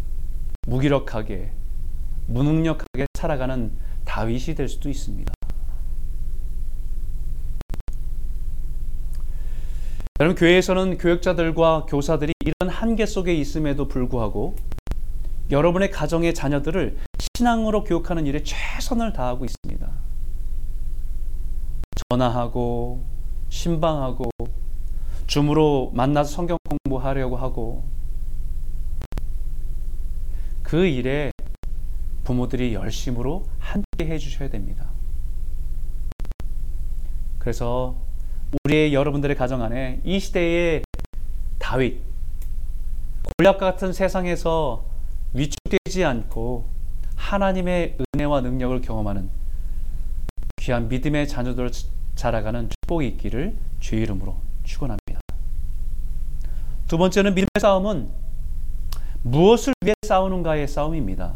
무기력하게 0.68 1.52
무능력하게 2.28 3.08
살아가는 3.14 3.72
다윗이 4.04 4.56
될 4.56 4.68
수도 4.68 4.90
있습니다. 4.90 5.34
여러분 10.20 10.36
교회에서는 10.36 10.98
교육자들과 10.98 11.86
교사들이 11.88 12.34
이런 12.40 12.70
한계 12.70 13.06
속에 13.06 13.34
있음에도 13.36 13.88
불구하고 13.88 14.56
여러분의 15.52 15.90
가정의 15.92 16.34
자녀들을 16.34 16.98
신앙으로 17.36 17.84
교육하는 17.84 18.26
일에 18.26 18.44
최선을 18.44 19.14
다하고 19.14 19.46
있습니다. 19.46 19.90
전화하고 22.10 23.06
신방하고 23.50 24.30
줌으로 25.28 25.92
만나서 25.94 26.32
성경 26.32 26.58
공부하려고 26.68 27.38
하고 27.38 27.97
그 30.68 30.86
일에 30.86 31.32
부모들이 32.26 32.74
열심으로 32.74 33.46
함께 33.58 34.06
해주셔야 34.06 34.50
됩니다. 34.50 34.90
그래서 37.40 37.96
우리의 38.66 38.94
여러분들의 38.94 39.38
가정 39.38 39.62
안에 39.62 40.02
이 40.04 40.20
시대의 40.20 40.84
다윗, 41.58 42.02
골략과 43.38 43.66
같은 43.66 43.94
세상에서 43.94 44.84
위축되지 45.32 46.04
않고 46.04 46.66
하나님의 47.16 47.98
은혜와 48.14 48.42
능력을 48.42 48.82
경험하는 48.82 49.30
귀한 50.58 50.90
믿음의 50.90 51.30
자녀들 51.30 51.72
자라가는 52.16 52.68
축복이 52.70 53.08
있기를 53.08 53.56
주의 53.80 54.02
이름으로 54.02 54.36
축원합니다. 54.66 55.22
두 56.90 56.98
번째는 56.98 57.36
믿음의 57.36 57.48
싸움은 57.58 58.27
무엇을 59.24 59.74
위해 59.84 59.94
싸우는가의 60.06 60.68
싸움입니다. 60.68 61.34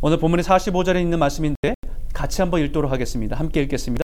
오늘 0.00 0.18
본문의 0.18 0.44
45절에 0.44 1.00
있는 1.00 1.18
말씀인데 1.18 1.74
같이 2.12 2.42
한번 2.42 2.60
읽도록 2.60 2.92
하겠습니다. 2.92 3.36
함께 3.36 3.62
읽겠습니다. 3.62 4.02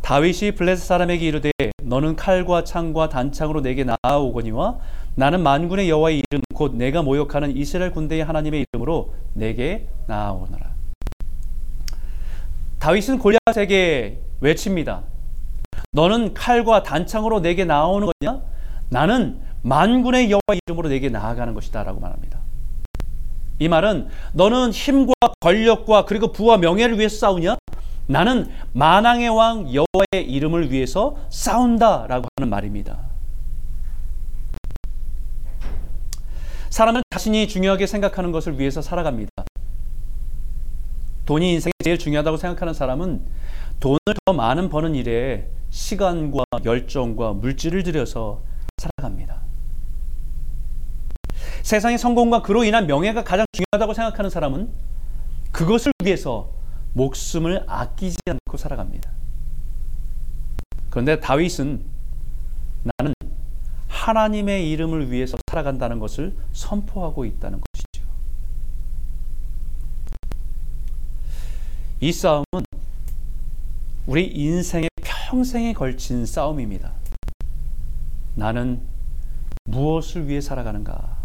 다윗이 0.00 0.52
블레셋 0.52 0.86
사람에게 0.86 1.26
이르되 1.26 1.50
너는 1.82 2.16
칼과 2.16 2.64
창과 2.64 3.08
단창으로 3.08 3.60
내게 3.60 3.84
나아오거니와 3.84 4.78
나는 5.16 5.42
만군의 5.42 5.90
여호와의 5.90 6.22
이름 6.30 6.42
곧 6.54 6.74
내가 6.76 7.02
모욕하는 7.02 7.56
이스라엘 7.56 7.90
군대의 7.90 8.24
하나님의 8.24 8.64
이름으로 8.72 9.14
내게 9.34 9.88
나아오너라. 10.06 10.70
다윗은 12.78 13.18
골리앗에게 13.18 14.20
외칩니다. 14.40 15.02
너는 15.92 16.34
칼과 16.34 16.82
단창으로 16.84 17.40
내게 17.40 17.64
나오는 17.64 18.08
거냐? 18.20 18.40
나는 18.88 19.40
만군의 19.62 20.30
여호와 20.30 20.58
이름으로 20.66 20.88
내게 20.88 21.08
나아가는 21.08 21.52
것이다라고 21.54 22.00
말합니다. 22.00 22.38
이 23.58 23.68
말은 23.68 24.08
너는 24.32 24.70
힘과 24.70 25.12
권력과 25.40 26.04
그리고 26.04 26.32
부와 26.32 26.58
명예를 26.58 26.98
위해서 26.98 27.16
싸우냐? 27.16 27.56
나는 28.06 28.48
만왕의 28.72 29.28
왕 29.28 29.74
여호와의 29.74 30.30
이름을 30.30 30.70
위해서 30.70 31.16
싸운다라고 31.28 32.28
하는 32.36 32.48
말입니다. 32.48 32.98
사람은 36.70 37.02
자신이 37.10 37.48
중요하게 37.48 37.86
생각하는 37.86 38.30
것을 38.30 38.58
위해서 38.58 38.80
살아갑니다. 38.80 39.30
돈이 41.26 41.52
인생에 41.52 41.72
제일 41.84 41.98
중요하다고 41.98 42.36
생각하는 42.36 42.72
사람은 42.72 43.22
돈을 43.80 43.98
더 44.24 44.32
많은 44.32 44.68
버는 44.70 44.94
일에 44.94 45.50
시간과 45.70 46.44
열정과 46.64 47.34
물질을 47.34 47.82
들여서 47.82 48.40
살아갑니다. 48.78 49.37
세상의 51.68 51.98
성공과 51.98 52.40
그로 52.40 52.64
인한 52.64 52.86
명예가 52.86 53.24
가장 53.24 53.44
중요하다고 53.52 53.92
생각하는 53.92 54.30
사람은 54.30 54.70
그것을 55.52 55.92
위해서 56.02 56.48
목숨을 56.94 57.64
아끼지 57.66 58.16
않고 58.26 58.56
살아갑니다. 58.56 59.10
그런데 60.88 61.20
다윗은 61.20 61.84
나는 62.84 63.12
하나님의 63.86 64.70
이름을 64.70 65.10
위해서 65.10 65.36
살아간다는 65.50 65.98
것을 65.98 66.34
선포하고 66.52 67.26
있다는 67.26 67.60
것이죠. 67.60 68.08
이 72.00 72.10
싸움은 72.10 72.64
우리 74.06 74.26
인생의 74.26 74.88
평생에 75.02 75.74
걸친 75.74 76.24
싸움입니다. 76.24 76.92
나는 78.36 78.80
무엇을 79.64 80.28
위해 80.28 80.40
살아가는가? 80.40 81.17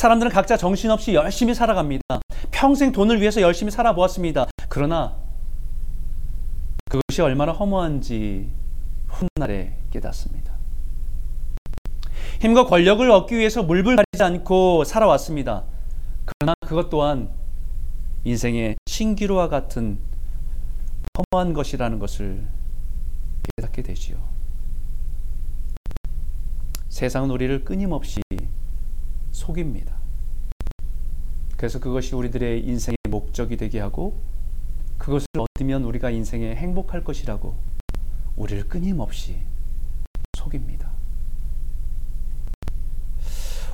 사람들은 0.00 0.32
각자 0.32 0.56
정신없이 0.56 1.12
열심히 1.12 1.54
살아갑니다. 1.54 2.02
평생 2.50 2.90
돈을 2.90 3.20
위해서 3.20 3.42
열심히 3.42 3.70
살아보았습니다. 3.70 4.46
그러나 4.70 5.14
그것이 6.88 7.20
얼마나 7.20 7.52
허무한지 7.52 8.48
훗날에 9.08 9.76
깨닫습니다. 9.90 10.54
힘과 12.40 12.64
권력을 12.64 13.10
얻기 13.10 13.36
위해서 13.36 13.62
물불 13.62 13.96
가리지 13.96 14.22
않고 14.22 14.84
살아왔습니다. 14.84 15.64
그러나 16.24 16.54
그것 16.66 16.88
또한 16.88 17.28
인생의 18.24 18.76
신기루와 18.86 19.50
같은 19.50 19.98
허무한 21.18 21.52
것이라는 21.52 21.98
것을 21.98 22.46
깨닫게 23.54 23.82
되지요. 23.82 24.16
세상은 26.88 27.28
우리를 27.28 27.66
끊임없이 27.66 28.22
속입니다. 29.40 29.94
그래서 31.56 31.80
그것이 31.80 32.14
우리들의 32.14 32.60
인생의 32.66 32.96
목적이 33.08 33.56
되게 33.56 33.80
하고 33.80 34.20
그것을 34.98 35.26
얻으면 35.36 35.84
우리가 35.84 36.10
인생에 36.10 36.54
행복할 36.54 37.02
것이라고 37.02 37.54
우리를 38.36 38.68
끊임없이 38.68 39.36
속입니다. 40.36 40.90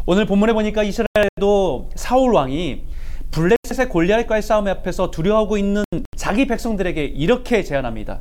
오늘 0.06 0.24
본문에 0.26 0.52
보니까 0.52 0.84
이스라엘도 0.84 1.90
사울 1.96 2.32
왕이 2.32 2.84
블레셋의 3.32 3.88
골리앗과의 3.88 4.42
싸움 4.42 4.68
앞에서 4.68 5.10
두려워하고 5.10 5.58
있는 5.58 5.82
자기 6.16 6.46
백성들에게 6.46 7.04
이렇게 7.04 7.64
제안합니다. 7.64 8.20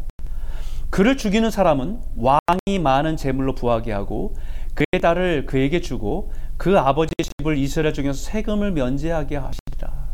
그를 0.89 1.15
죽이는 1.15 1.51
사람은 1.51 2.01
왕이 2.15 2.79
많은 2.79 3.17
재물로 3.17 3.53
부하게 3.53 3.91
하고 3.91 4.33
그의 4.73 5.01
딸을 5.01 5.45
그에게 5.45 5.79
주고 5.79 6.31
그 6.57 6.77
아버지의 6.77 7.15
집을 7.37 7.57
이스라엘 7.57 7.93
중에서 7.93 8.13
세금을 8.13 8.71
면제하게 8.71 9.35
하시리라. 9.37 10.05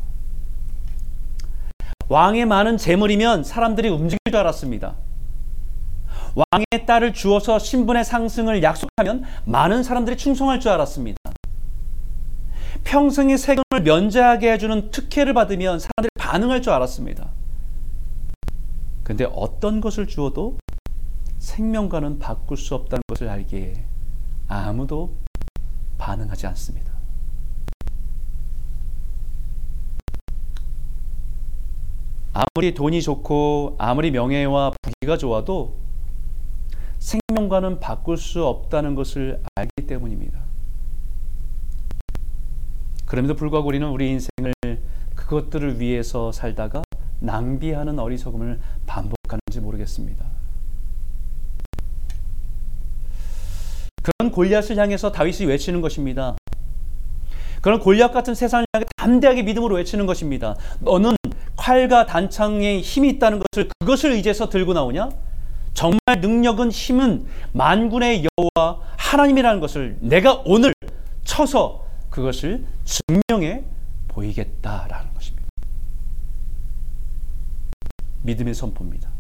왕의 2.10 2.46
많은 2.46 2.78
재물이면 2.78 3.44
사람들이 3.44 3.90
움직일 3.90 4.20
줄 4.28 4.38
알았습니다. 4.38 4.96
왕의 6.36 6.86
딸을 6.86 7.14
주어서 7.14 7.60
신분의 7.60 8.04
상승을 8.04 8.64
약속하면 8.64 9.24
많은 9.46 9.84
사람들이 9.84 10.18
충성할 10.18 10.60
줄 10.60 10.72
알았습니다. 10.72 11.18
평생의 12.84 13.38
세금을 13.38 13.84
면제하게 13.84 14.52
해주는 14.54 14.92
특혜를 14.92 15.34
받으면 15.34 15.80
사람들이 15.80 16.10
반응할 16.18 16.62
줄 16.62 16.74
알았습니다. 16.74 17.30
근데 19.04 19.26
어떤 19.32 19.82
것을 19.82 20.08
주어도 20.08 20.58
생명과는 21.40 22.20
바꿀 22.20 22.58
수 22.58 22.76
없다는 22.76 23.02
것을 23.08 23.30
알기에 23.30 23.86
아무도 24.48 25.16
반응하지 26.02 26.48
않습니다. 26.48 26.92
아무리 32.34 32.74
돈이 32.74 33.02
좋고 33.04 33.76
아무리 33.78 34.10
명예와 34.10 34.72
부귀가 34.82 35.18
좋아도 35.18 35.78
생명과는 36.98 37.80
바꿀 37.80 38.18
수 38.18 38.46
없다는 38.46 38.96
것을 38.96 39.44
알기 39.56 39.86
때문입니다. 39.86 40.40
그럼에도 43.06 43.36
불구하고 43.36 43.68
우리는 43.68 43.88
우리 43.88 44.10
인생을 44.10 44.54
그것들을 45.16 45.80
위해서 45.80 46.32
살다가 46.32 46.82
낭비하는 47.20 48.00
어리석음을 48.00 48.60
반복하는지 48.88 49.60
모르겠습니다. 49.60 50.41
그런 54.02 54.32
골리앗을 54.32 54.78
향해서 54.78 55.12
다윗이 55.12 55.48
외치는 55.48 55.82
것입니다. 55.82 56.36
그런 57.62 57.80
골리앗 57.80 58.12
같은 58.12 58.34
세상을 58.34 58.66
향해 58.74 58.86
담대하게 58.98 59.44
믿음으로 59.44 59.76
외치는 59.76 60.08
것입니다. 60.08 60.56
너는 60.80 61.16
칼과 61.56 62.08
단창에 62.08 62.80
힘이 62.82 63.10
있다는 63.10 63.40
것을 63.40 63.70
그것을 63.80 64.12
의지해서 64.14 64.50
들고 64.50 64.74
나오냐? 64.74 65.10
정말 65.74 66.00
능력은 66.20 66.72
힘은 66.72 67.28
만군의 67.54 68.26
여호와 68.38 68.82
하나님이라는 68.98 69.60
것을 69.60 69.98
내가 70.02 70.42
오늘 70.46 70.74
쳐서 71.24 71.86
그것을 72.10 72.66
증명해 72.84 73.64
보이겠다라는 74.08 75.14
것입니다. 75.14 75.48
믿음의 78.24 78.54
선포입니다. 78.54 79.11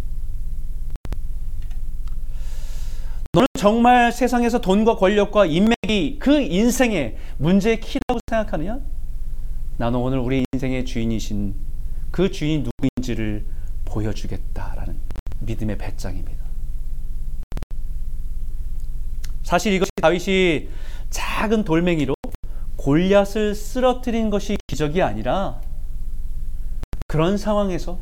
너는 3.33 3.47
정말 3.57 4.11
세상에서 4.11 4.59
돈과 4.59 4.97
권력과 4.97 5.45
인맥이 5.45 6.19
그 6.19 6.41
인생의 6.41 7.15
문제의 7.37 7.79
키라고 7.79 8.19
생각하느냐? 8.29 8.79
나는 9.77 9.99
오늘 9.99 10.19
우리 10.19 10.43
인생의 10.51 10.83
주인이신 10.83 11.55
그 12.11 12.29
주인이 12.29 12.63
누구인지를 12.63 13.45
보여주겠다라는 13.85 14.97
믿음의 15.39 15.77
배짱입니다. 15.77 16.41
사실 19.43 19.71
이것이 19.73 19.91
다윗이 20.01 20.67
작은 21.09 21.63
돌멩이로 21.63 22.13
골리앗을 22.75 23.55
쓰러뜨린 23.55 24.29
것이 24.29 24.57
기적이 24.67 25.01
아니라 25.01 25.61
그런 27.07 27.37
상황에서 27.37 27.97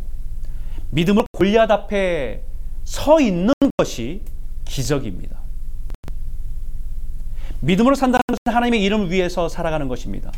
믿음으로 0.89 1.27
골리앗 1.33 1.69
앞에 1.69 2.41
서 2.83 3.21
있는 3.21 3.53
것이 3.77 4.21
기적입니다. 4.69 5.37
믿음으로 7.61 7.95
산다는 7.95 8.21
것은 8.27 8.55
하나님의 8.55 8.81
이름을 8.83 9.11
위해서 9.11 9.49
살아가는 9.49 9.87
것입니다. 9.87 10.31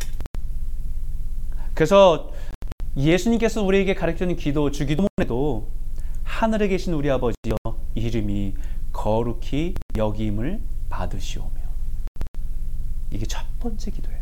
그래서 1.76 2.32
예수님께서 2.98 3.62
우리에게 3.62 3.94
가르치는 3.94 4.38
기도, 4.38 4.72
주기도문에도 4.72 5.67
하늘에 6.24 6.67
계신 6.67 6.94
우리 6.94 7.12
아버지여 7.12 7.56
이름이 7.94 8.56
거룩히 8.91 9.76
여김을 9.96 10.62
받으시오며 10.89 11.52
이게 13.12 13.26
첫 13.26 13.46
번째 13.60 13.91
기도예요. 13.91 14.22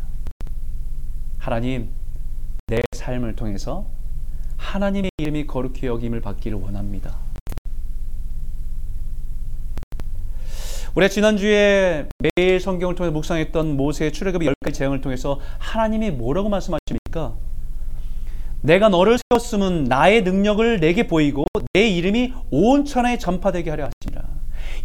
하나님, 1.38 1.90
내 2.68 2.82
삶을 2.96 3.36
통해서 3.36 3.86
하나님의 4.58 5.12
이름이 5.18 5.48
거룩히 5.48 5.88
여김을 5.88 6.22
받기를 6.22 6.58
원합니다. 6.58 7.29
우리 10.96 11.08
지난주에 11.10 12.08
매일 12.36 12.60
성경을 12.60 12.96
통해 12.96 13.12
묵상했던 13.12 13.78
모세의 13.78 14.12
출애굽의 14.12 14.50
10가지 14.50 14.74
재앙을 14.74 15.02
통해서 15.02 15.40
하나님이 15.60 16.12
뭐라고 16.12 16.50
말씀하십니까? 16.50 17.36
내가 18.62 18.90
너를 18.90 19.18
세웠음은 19.30 19.86
나의 19.86 20.24
능력을 20.24 20.80
내게 20.80 21.08
보이고 21.08 21.46
내 21.74 21.88
이름이 21.88 22.34
온 22.50 22.86
천하에 22.86 23.18
전파되게 23.18 23.70
하려 23.70 23.90
하시니라. 24.02 24.28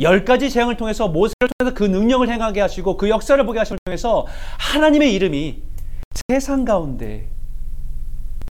열 0.01 0.25
가지 0.25 0.51
재앙을 0.51 0.77
통해서 0.77 1.09
모세를 1.09 1.49
통해서 1.59 1.75
그 1.75 1.85
능력을 1.85 2.29
행하게 2.29 2.61
하시고 2.61 2.97
그 2.97 3.09
역사를 3.09 3.45
보게 3.45 3.59
하심을 3.59 3.79
통해서 3.85 4.27
하나님의 4.59 5.15
이름이 5.15 5.63
세상 6.29 6.65
가운데 6.65 7.29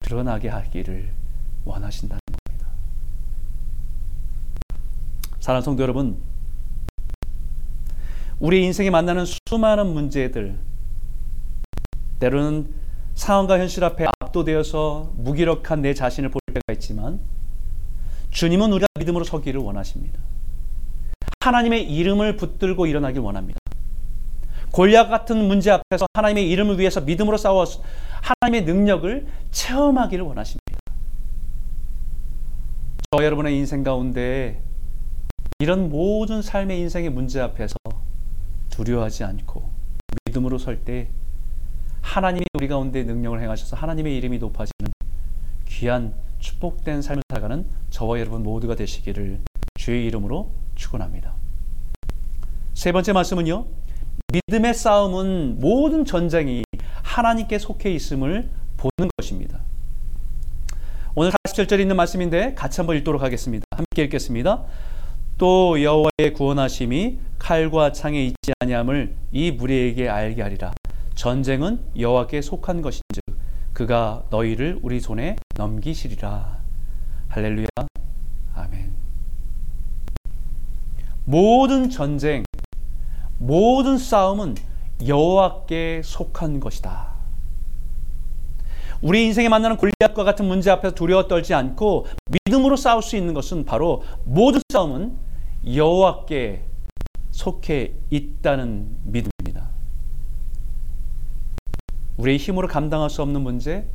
드러나게 0.01 0.49
하기를 0.49 1.09
원하신다는 1.65 2.19
겁니다. 2.25 2.67
사랑하는 5.39 5.65
성도 5.65 5.83
여러분, 5.83 6.17
우리 8.39 8.63
인생에 8.63 8.89
만나는 8.89 9.25
수많은 9.25 9.87
문제들, 9.87 10.57
때로는 12.19 12.73
상황과 13.13 13.59
현실 13.59 13.83
앞에 13.83 14.05
압도되어서 14.21 15.11
무기력한 15.17 15.81
내 15.81 15.93
자신을 15.93 16.29
볼 16.29 16.39
때가 16.53 16.61
있지만 16.73 17.19
주님은 18.29 18.71
우리가 18.71 18.87
믿음으로 18.97 19.25
서기를 19.25 19.59
원하십니다. 19.59 20.19
하나님의 21.41 21.91
이름을 21.91 22.37
붙들고 22.37 22.85
일어나길 22.85 23.19
원합니다. 23.19 23.59
골리앗 24.71 25.09
같은 25.09 25.45
문제 25.45 25.71
앞에서 25.71 26.05
하나님의 26.13 26.49
이름을 26.49 26.79
위해서 26.79 27.01
믿음으로 27.01 27.35
싸워 27.35 27.65
하나님의 28.21 28.63
능력을 28.63 29.27
체험하기를 29.51 30.23
원하십니다. 30.23 30.79
저 33.11 33.25
여러분의 33.25 33.57
인생 33.57 33.83
가운데 33.83 34.61
이런 35.57 35.89
모든 35.89 36.41
삶의 36.41 36.79
인생의 36.79 37.09
문제 37.09 37.41
앞에서 37.41 37.75
두려워하지 38.83 39.23
않고 39.23 39.69
믿음으로 40.25 40.57
설 40.57 40.83
때 40.83 41.09
하나님이 42.01 42.45
우리 42.53 42.67
가운데 42.67 43.03
능력을 43.03 43.39
행하셔서 43.41 43.75
하나님의 43.75 44.15
이름이 44.17 44.39
높아지는 44.39 44.91
귀한 45.67 46.13
축복된 46.39 47.01
삶을 47.01 47.21
살아가는 47.29 47.65
저와 47.89 48.19
여러분 48.19 48.41
모두가 48.41 48.75
되시기를 48.75 49.39
주의 49.75 50.05
이름으로 50.05 50.51
축원합니다. 50.75 51.33
세 52.73 52.91
번째 52.91 53.13
말씀은요. 53.13 53.65
믿음의 54.31 54.73
싸움은 54.73 55.59
모든 55.59 56.05
전쟁이 56.05 56.63
하나님께 57.03 57.59
속해 57.59 57.91
있음을 57.93 58.49
보는 58.77 59.09
것입니다. 59.17 59.59
오늘 61.15 61.31
47절에 61.31 61.81
있는 61.81 61.95
말씀인데 61.95 62.53
같이 62.53 62.79
한번 62.79 62.95
읽도록 62.97 63.21
하겠습니다. 63.21 63.65
함께 63.75 64.03
읽겠습니다. 64.03 64.63
또 65.39 65.81
여호와의 65.81 66.33
구원하심이 66.35 67.17
칼과 67.39 67.93
창에 67.93 68.25
있지 68.25 68.51
아니함을 68.59 69.15
이 69.31 69.51
무리에게 69.51 70.09
알게 70.09 70.41
하리라. 70.41 70.73
전쟁은 71.15 71.79
여호와께 71.97 72.41
속한 72.41 72.81
것인즉 72.81 73.23
그가 73.71 74.25
너희를 74.31 74.79
우리 74.81 74.99
손에 74.99 75.37
넘기시리라. 75.55 76.57
할렐루야. 77.29 77.67
아멘. 78.53 78.91
모든 81.23 81.89
전쟁, 81.89 82.43
모든 83.37 83.97
싸움은 83.97 84.55
여호와께 85.07 86.01
속한 86.03 86.59
것이다. 86.59 87.13
우리 89.01 89.23
인생에 89.27 89.47
만나는 89.47 89.77
골리앗과 89.77 90.25
같은 90.25 90.43
문제 90.43 90.69
앞에서 90.69 90.93
두려워 90.93 91.29
떨지 91.29 91.53
않고 91.53 92.07
믿음으로 92.45 92.75
싸울 92.75 93.01
수 93.01 93.15
있는 93.15 93.33
것은 93.33 93.63
바로 93.63 94.03
모든 94.25 94.59
싸움은 94.73 95.28
여호와께 95.65 96.63
속해 97.31 97.93
있다는 98.09 98.97
믿음입니다. 99.03 99.69
우리의 102.17 102.37
힘으로 102.37 102.67
감당할 102.67 103.09
수 103.09 103.21
없는 103.21 103.41
문제, 103.41 103.87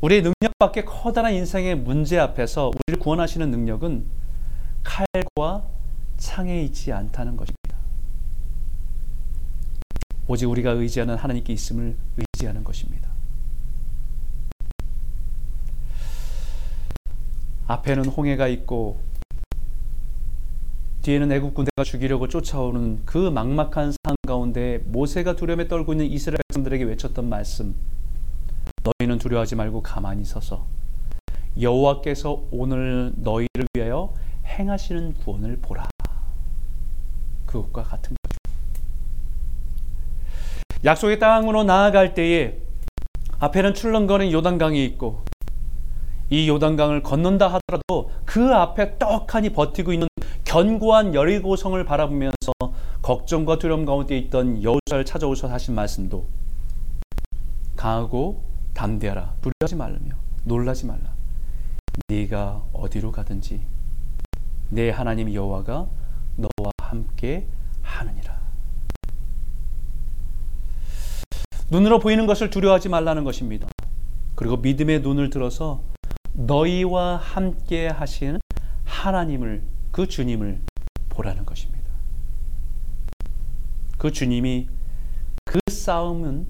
우리의 0.00 0.22
능력 0.22 0.58
밖에 0.58 0.84
커다란 0.84 1.32
인생의 1.34 1.76
문제 1.76 2.18
앞에서 2.18 2.70
우리를 2.86 3.00
구원하시는 3.00 3.50
능력은 3.50 4.04
칼과 4.82 5.64
창에 6.16 6.62
있지 6.64 6.92
않다는 6.92 7.36
것입니다. 7.36 7.76
오직 10.28 10.46
우리가 10.46 10.70
의지하는 10.70 11.16
하나님께 11.16 11.52
있음을 11.52 11.96
의지하는 12.16 12.64
것입니다. 12.64 13.10
앞에는 17.66 18.06
홍해가 18.06 18.48
있고 18.48 19.00
뒤에는 21.02 21.32
애국 21.32 21.54
군대가 21.54 21.82
죽이려고 21.82 22.28
쫓아오는 22.28 23.02
그 23.04 23.18
막막한 23.18 23.92
상황 24.04 24.16
가운데 24.24 24.80
모세가 24.84 25.34
두려움에 25.34 25.66
떨고 25.66 25.94
있는 25.94 26.06
이스라엘 26.06 26.38
백성들에게 26.48 26.84
외쳤던 26.84 27.28
말씀 27.28 27.74
너희는 29.00 29.18
두려워하지 29.18 29.56
말고 29.56 29.82
가만히 29.82 30.24
서서 30.24 30.64
여호와께서 31.60 32.44
오늘 32.52 33.12
너희를 33.16 33.66
위하여 33.74 34.14
행하시는 34.46 35.14
구원을 35.14 35.58
보라. 35.60 35.88
그것과 37.46 37.82
같은 37.82 38.16
거죠. 38.22 38.38
약속의 40.84 41.18
땅으로 41.18 41.64
나아갈 41.64 42.14
때에 42.14 42.58
앞에는 43.40 43.74
출렁거리는 43.74 44.32
요단강이 44.32 44.84
있고 44.86 45.24
이 46.30 46.48
요단강을 46.48 47.02
건넌다 47.02 47.46
하더라도 47.46 48.10
그 48.24 48.54
앞에 48.54 48.98
떡하니 48.98 49.50
버티고 49.50 49.92
있는 49.92 50.06
견고한 50.44 51.14
여리고성을 51.14 51.82
바라보면서 51.84 52.52
걱정과 53.00 53.58
두려움 53.58 53.84
가운데 53.84 54.16
있던 54.18 54.62
여호수아를 54.62 55.04
찾아오셔 55.04 55.48
하신 55.48 55.74
말씀도 55.74 56.26
강하고 57.76 58.42
담대하라. 58.74 59.34
두려워하지 59.40 59.76
말라며 59.76 60.14
놀라지 60.44 60.86
말라. 60.86 61.12
네가 62.08 62.62
어디로 62.72 63.12
가든지 63.12 63.60
내 64.70 64.90
하나님 64.90 65.32
여호와가 65.32 65.86
너와 66.36 66.70
함께 66.82 67.46
하느니라. 67.82 68.40
눈으로 71.70 71.98
보이는 71.98 72.26
것을 72.26 72.50
두려워하지 72.50 72.88
말라는 72.88 73.24
것입니다. 73.24 73.66
그리고 74.34 74.56
믿음의 74.58 75.00
눈을 75.00 75.30
들어서 75.30 75.80
너희와 76.34 77.16
함께 77.16 77.88
하시는 77.88 78.40
하나님을 78.84 79.62
그 79.92 80.08
주님을 80.08 80.60
보라는 81.10 81.44
것입니다. 81.44 81.82
그 83.98 84.10
주님이 84.10 84.68
그 85.44 85.60
싸움은 85.70 86.46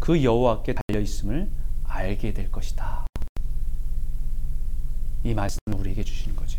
그 0.00 0.22
여호와께 0.22 0.74
달려 0.74 1.00
있음을 1.00 1.48
알게 1.84 2.34
될 2.34 2.50
것이다. 2.50 3.06
이 5.22 5.34
말씀을 5.34 5.78
우리에게 5.78 6.02
주시는 6.02 6.34
거죠. 6.34 6.58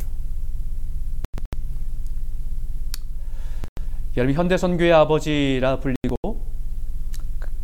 여러분 4.17 4.35
현대 4.35 4.57
선교의 4.57 4.93
아버지라 4.93 5.79
불리고 5.79 6.45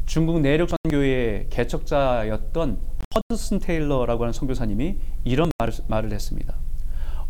중국 0.05 0.41
내륙 0.41 0.69
선교의 0.69 1.47
개척자였던 1.49 2.79
허드슨 3.15 3.59
테일러라고 3.59 4.23
하는 4.23 4.33
선교사님이 4.33 4.97
이런 5.23 5.51
말을, 5.59 5.73
말을 5.87 6.11
했습니다. 6.11 6.55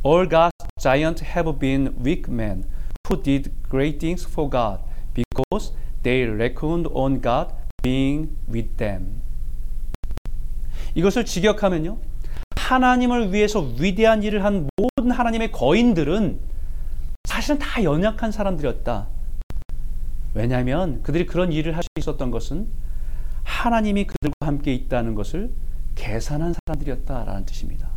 All 0.06 0.30
God's 0.30 0.67
giants 0.78 1.24
have 1.24 1.60
been 1.60 1.96
weak 2.04 2.30
men 2.30 2.66
who 3.08 3.22
did 3.22 3.52
great 3.70 4.00
things 4.00 4.26
for 4.28 4.50
God 4.50 4.80
because 5.14 5.74
they 6.04 6.24
reckoned 6.26 6.88
on 6.94 7.22
God 7.22 7.54
being 7.82 8.30
with 8.52 8.76
them. 8.78 9.22
이것을 10.96 11.26
직역하면요. 11.26 11.98
하나님을 12.56 13.34
위해서 13.34 13.62
위대한 13.80 14.24
일을 14.24 14.44
한 14.44 14.68
모든 14.78 15.12
하나님의 15.12 15.52
거인들은 15.52 16.40
사실은 17.26 17.60
다 17.60 17.84
연약한 17.84 18.32
사람들이었다. 18.32 19.08
왜냐하면 20.34 21.02
그들이 21.04 21.26
그런 21.26 21.52
일을 21.52 21.76
할 21.76 21.84
수 21.84 21.88
있었던 22.00 22.30
것은 22.32 22.68
하나님이 23.44 24.06
그들과 24.06 24.46
함께 24.46 24.74
있다는 24.74 25.16
것을 25.16 25.52
계산한 25.96 26.54
사람들이었다라는 26.66 27.46
뜻입니다. 27.46 27.90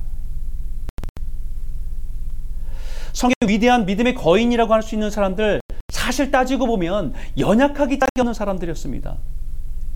성경 3.13 3.35
위대한 3.47 3.87
믿음의 3.87 4.15
거인이라고 4.15 4.73
할 4.73 4.83
수 4.83 4.95
있는 4.95 5.11
사람들 5.11 5.61
사실 5.89 6.31
따지고 6.31 6.67
보면 6.67 7.15
연약하기 7.39 7.99
딱이 7.99 8.21
없는 8.21 8.35
사람들이었습니다. 8.35 9.17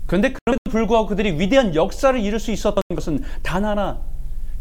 그런데 0.05 0.33
그럼에도 0.33 0.59
불구하고 0.69 1.07
그들이 1.07 1.39
위대한 1.39 1.73
역사를 1.73 2.17
이룰 2.19 2.39
수 2.39 2.51
있었던 2.51 2.81
것은 2.93 3.23
단 3.41 3.65
하나 3.65 4.01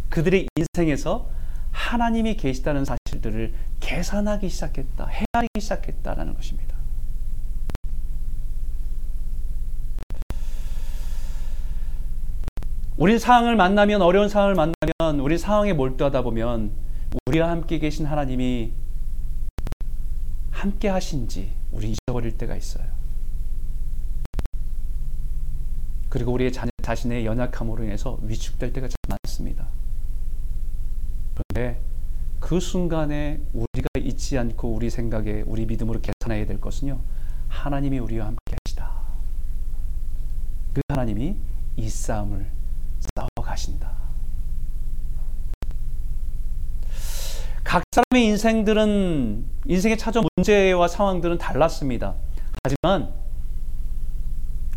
그들의 0.09 0.47
인생에서 0.57 1.29
하나님이 1.71 2.37
계시다는 2.37 2.85
사실들을 2.85 3.53
계산하기 3.81 4.49
시작했다, 4.49 5.07
헤아리기 5.07 5.61
시작했다라는 5.61 6.35
것입니다. 6.35 6.75
우리 12.97 13.19
상황을 13.19 13.57
만나면 13.57 14.03
어려운 14.03 14.29
상황을 14.29 14.55
만나면 14.55 15.21
우리 15.21 15.37
상황에 15.37 15.73
몰두하다 15.73 16.23
보면 16.23 16.71
우리와 17.27 17.51
함께 17.51 17.79
계신 17.79 18.07
하나님이 18.07 18.73
함께 20.51 20.89
하신지 20.89 21.53
우리 21.73 21.93
잊어버릴 21.93 22.37
때가 22.39 22.57
있어요. 22.57 22.87
그리고 26.09 26.33
우리의 26.33 26.53
자신의 26.83 27.27
연약함으로 27.27 27.85
인해서 27.85 28.19
위축될 28.23 28.73
때가 28.73 28.89
참 28.89 28.97
많습니다. 29.09 29.67
그런데 31.35 31.81
그 32.41 32.61
순간에 32.61 33.41
우리가 33.53 33.89
잊지 33.99 34.39
않고 34.39 34.73
우리 34.73 34.91
생각에 34.91 35.43
우리 35.47 35.67
믿음으로 35.67 36.01
계산해야 36.01 36.47
될 36.47 36.61
것은요. 36.61 37.01
하나님이 37.49 37.99
우리와 37.99 38.27
함께 38.27 38.57
하시다. 38.65 38.93
그 40.73 40.81
하나님이 40.89 41.37
이 41.77 41.89
싸움을 41.89 42.51
싸워 43.17 43.29
가신다. 43.43 44.04
각 47.75 47.83
사람의 47.91 48.29
인생들은 48.29 49.47
인생에 49.67 49.97
찾아온 49.97 50.29
문제와 50.37 50.87
상황들은 50.87 51.39
달랐습니다. 51.39 52.15
하지만 52.63 53.13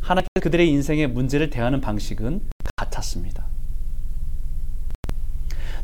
하나님께서 0.02 0.42
그들의 0.42 0.68
인생의 0.68 1.06
문제를 1.06 1.52
대하는 1.52 1.80
방식은 1.80 2.42
같았습니다. 2.76 3.46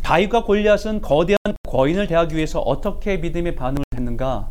다윗과 0.01 0.45
골리앗은 0.45 1.01
거대한 1.01 1.37
거인을 1.69 2.07
대하기 2.07 2.35
위해서 2.35 2.59
어떻게 2.59 3.17
믿음의 3.17 3.57
반응을 3.57 3.83
했는가? 3.95 4.49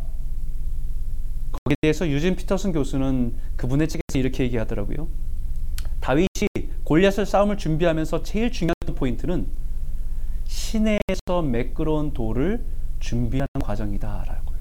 거기에 1.50 1.74
대해서 1.80 2.08
유진 2.08 2.36
피터슨 2.36 2.70
교수는 2.70 3.34
그분의 3.56 3.88
책에서 3.88 4.20
이렇게 4.20 4.44
얘기하더라고요. 4.44 5.08
다윗이 5.98 6.28
골리앗을 6.84 7.26
싸움을 7.26 7.58
준비하면서 7.58 8.22
제일 8.22 8.52
중요한 8.52 8.76
포인트는 8.94 9.61
시내에서 10.52 11.42
매끄러운 11.42 12.12
돌을 12.12 12.62
준비하는 13.00 13.48
과정이다라고요. 13.62 14.58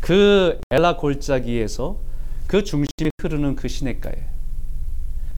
그 0.00 0.60
엘라 0.70 0.96
골짜기에서 0.96 1.96
그 2.46 2.64
중심이 2.64 3.10
흐르는 3.22 3.54
그 3.54 3.68
시냇가에 3.68 4.26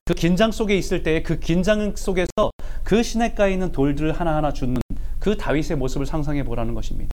그 0.06 0.14
긴장 0.14 0.50
속에 0.52 0.76
있을 0.76 1.02
때의 1.02 1.22
그 1.22 1.38
긴장 1.38 1.94
속에서 1.94 2.50
그 2.82 3.02
시냇가에 3.02 3.52
있는 3.52 3.72
돌들을 3.72 4.12
하나하나 4.12 4.52
줍는 4.52 4.80
그 5.18 5.36
다윗의 5.36 5.76
모습을 5.76 6.06
상상해 6.06 6.42
보라는 6.44 6.74
것입니다. 6.74 7.12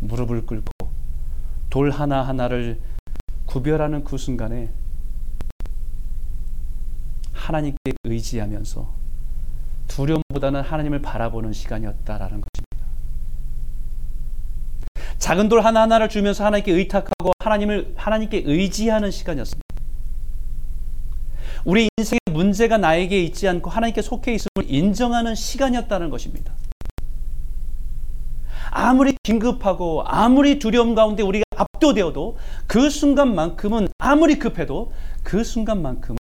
무릎을 0.00 0.44
꿇고 0.46 0.70
돌 1.70 1.90
하나하나를 1.90 2.78
구별하는 3.46 4.04
그 4.04 4.18
순간에 4.18 4.70
하나님께 7.48 7.94
의지하면서 8.04 8.86
두려움보다는 9.88 10.60
하나님을 10.60 11.00
바라보는 11.00 11.54
시간이었다라는 11.54 12.42
것입니다. 12.42 12.86
작은 15.16 15.48
돌 15.48 15.64
하나하나를 15.64 16.10
주면서 16.10 16.44
하나님께 16.44 16.72
의탁하고 16.72 17.32
하나님을 17.38 17.94
하나님께 17.96 18.42
의지하는 18.44 19.10
시간이었습니다. 19.10 19.64
우리 21.64 21.88
인생의 21.96 22.20
문제가 22.30 22.76
나에게 22.76 23.22
있지 23.24 23.48
않고 23.48 23.70
하나님께 23.70 24.02
속해 24.02 24.34
있음을 24.34 24.70
인정하는 24.70 25.34
시간이었다는 25.34 26.10
것입니다. 26.10 26.52
아무리 28.70 29.16
긴급하고 29.22 30.04
아무리 30.06 30.58
두려움 30.58 30.94
가운데 30.94 31.22
우리가 31.22 31.44
압도되어도 31.56 32.36
그 32.66 32.90
순간만큼은 32.90 33.88
아무리 33.96 34.38
급해도 34.38 34.92
그 35.22 35.42
순간만큼은 35.42 36.17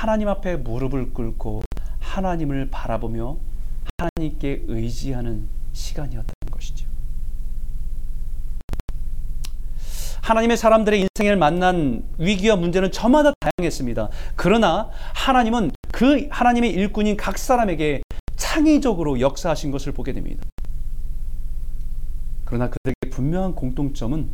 하나님 0.00 0.28
앞에 0.28 0.56
무릎을 0.56 1.12
꿇고 1.12 1.60
하나님을 1.98 2.70
바라보며 2.70 3.36
하나님께 3.98 4.64
의지하는 4.66 5.46
시간이었다는 5.74 6.50
것이죠. 6.50 6.88
하나님의 10.22 10.56
사람들의 10.56 11.06
인생을 11.18 11.36
만난 11.36 12.02
위기와 12.16 12.56
문제는 12.56 12.92
저마다 12.92 13.34
다양했습니다. 13.40 14.08
그러나 14.36 14.88
하나님은 15.14 15.70
그 15.92 16.28
하나님의 16.30 16.70
일꾼인 16.70 17.18
각 17.18 17.36
사람에게 17.36 18.00
창의적으로 18.36 19.20
역사하신 19.20 19.70
것을 19.70 19.92
보게 19.92 20.14
됩니다. 20.14 20.42
그러나 22.46 22.70
그들에게 22.70 23.10
분명한 23.10 23.54
공통점은 23.54 24.30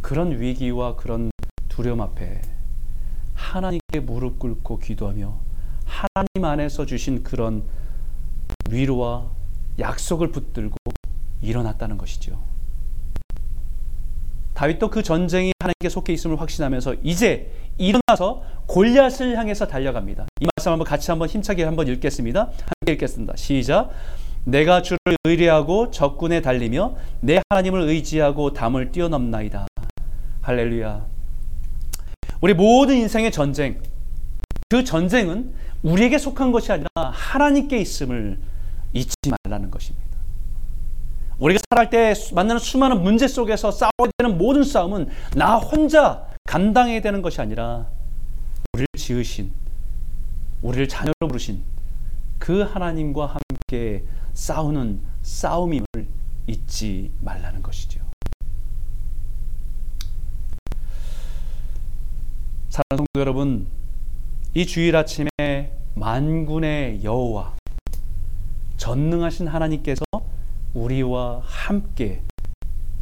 그런 0.00 0.40
위기와 0.40 0.94
그런 0.94 1.32
두려움 1.68 2.00
앞에 2.00 2.42
하나님께 3.42 4.00
무릎 4.00 4.38
꿇고 4.38 4.78
기도하며 4.78 5.36
하나님 5.84 6.44
안에서 6.44 6.86
주신 6.86 7.22
그런 7.22 7.64
위로와 8.70 9.26
약속을 9.78 10.30
붙들고 10.30 10.76
일어났다는 11.42 11.98
것이죠. 11.98 12.40
다윗도 14.54 14.90
그 14.90 15.02
전쟁이 15.02 15.52
하나님께 15.60 15.88
속해 15.88 16.12
있음을 16.12 16.40
확신하면서 16.40 16.96
이제 17.02 17.50
일어나서 17.78 18.44
골리앗을 18.66 19.36
향해서 19.36 19.66
달려갑니다. 19.66 20.26
이 20.40 20.46
말씀 20.56 20.72
한번 20.72 20.86
같이 20.86 21.10
한번 21.10 21.28
힘차게 21.28 21.64
한번 21.64 21.88
읽겠습니다. 21.88 22.42
함께 22.44 22.92
읽겠습니다. 22.92 23.34
시작. 23.36 23.90
내가 24.44 24.82
주를 24.82 24.98
의뢰하고 25.24 25.90
적군에 25.90 26.42
달리며 26.42 26.96
내 27.20 27.40
하나님을 27.50 27.82
의지하고 27.82 28.52
담을 28.52 28.92
뛰어넘나이다. 28.92 29.66
할렐루야. 30.42 31.21
우리 32.42 32.54
모든 32.54 32.96
인생의 32.96 33.30
전쟁, 33.30 33.80
그 34.68 34.82
전쟁은 34.82 35.54
우리에게 35.84 36.18
속한 36.18 36.50
것이 36.50 36.72
아니라 36.72 36.88
하나님께 36.96 37.78
있음을 37.78 38.38
잊지 38.92 39.14
말라는 39.44 39.70
것입니다. 39.70 40.08
우리가 41.38 41.60
살아갈 41.70 41.90
때 41.90 42.14
만나는 42.34 42.58
수많은 42.58 43.00
문제 43.02 43.28
속에서 43.28 43.70
싸워야 43.70 44.10
되는 44.18 44.38
모든 44.38 44.64
싸움은 44.64 45.08
나 45.36 45.56
혼자 45.56 46.26
감당해야 46.44 47.00
되는 47.00 47.22
것이 47.22 47.40
아니라 47.40 47.86
우리를 48.72 48.86
지으신 48.96 49.52
우리를 50.62 50.88
자녀로 50.88 51.14
부르신 51.28 51.62
그 52.40 52.62
하나님과 52.62 53.36
함께 53.36 54.04
싸우는 54.34 55.00
싸움임을 55.22 55.86
잊지 56.48 57.12
말라는 57.20 57.62
것이죠. 57.62 58.11
사랑하는 62.72 63.04
성도 63.04 63.20
여러분, 63.20 63.66
이 64.54 64.64
주일 64.64 64.96
아침에 64.96 65.28
만군의 65.94 67.04
여호와 67.04 67.54
전능하신 68.78 69.46
하나님께서 69.46 70.02
우리와 70.72 71.42
함께 71.44 72.22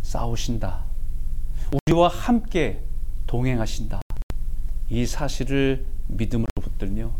싸우신다. 0.03 0.83
우리와 1.87 2.09
함께 2.09 2.83
동행하신다. 3.29 4.01
이 4.89 5.07
사실을 5.07 5.87
믿음으로 6.09 6.49
붙들며 6.61 7.13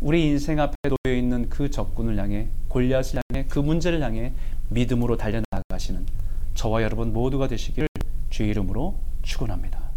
우리 0.00 0.28
인생 0.28 0.60
앞에 0.60 0.76
놓여 0.84 1.12
있는 1.12 1.48
그 1.48 1.72
적군을 1.72 2.16
향해 2.18 2.50
골리앗을 2.68 3.20
향해 3.32 3.46
그 3.48 3.58
문제를 3.58 4.00
향해 4.00 4.32
믿음으로 4.68 5.16
달려 5.16 5.42
나가시는 5.50 6.06
저와 6.54 6.84
여러분 6.84 7.12
모두가 7.12 7.48
되시기를 7.48 7.88
주의 8.30 8.50
이름으로 8.50 8.94
축원합니다. 9.22 9.93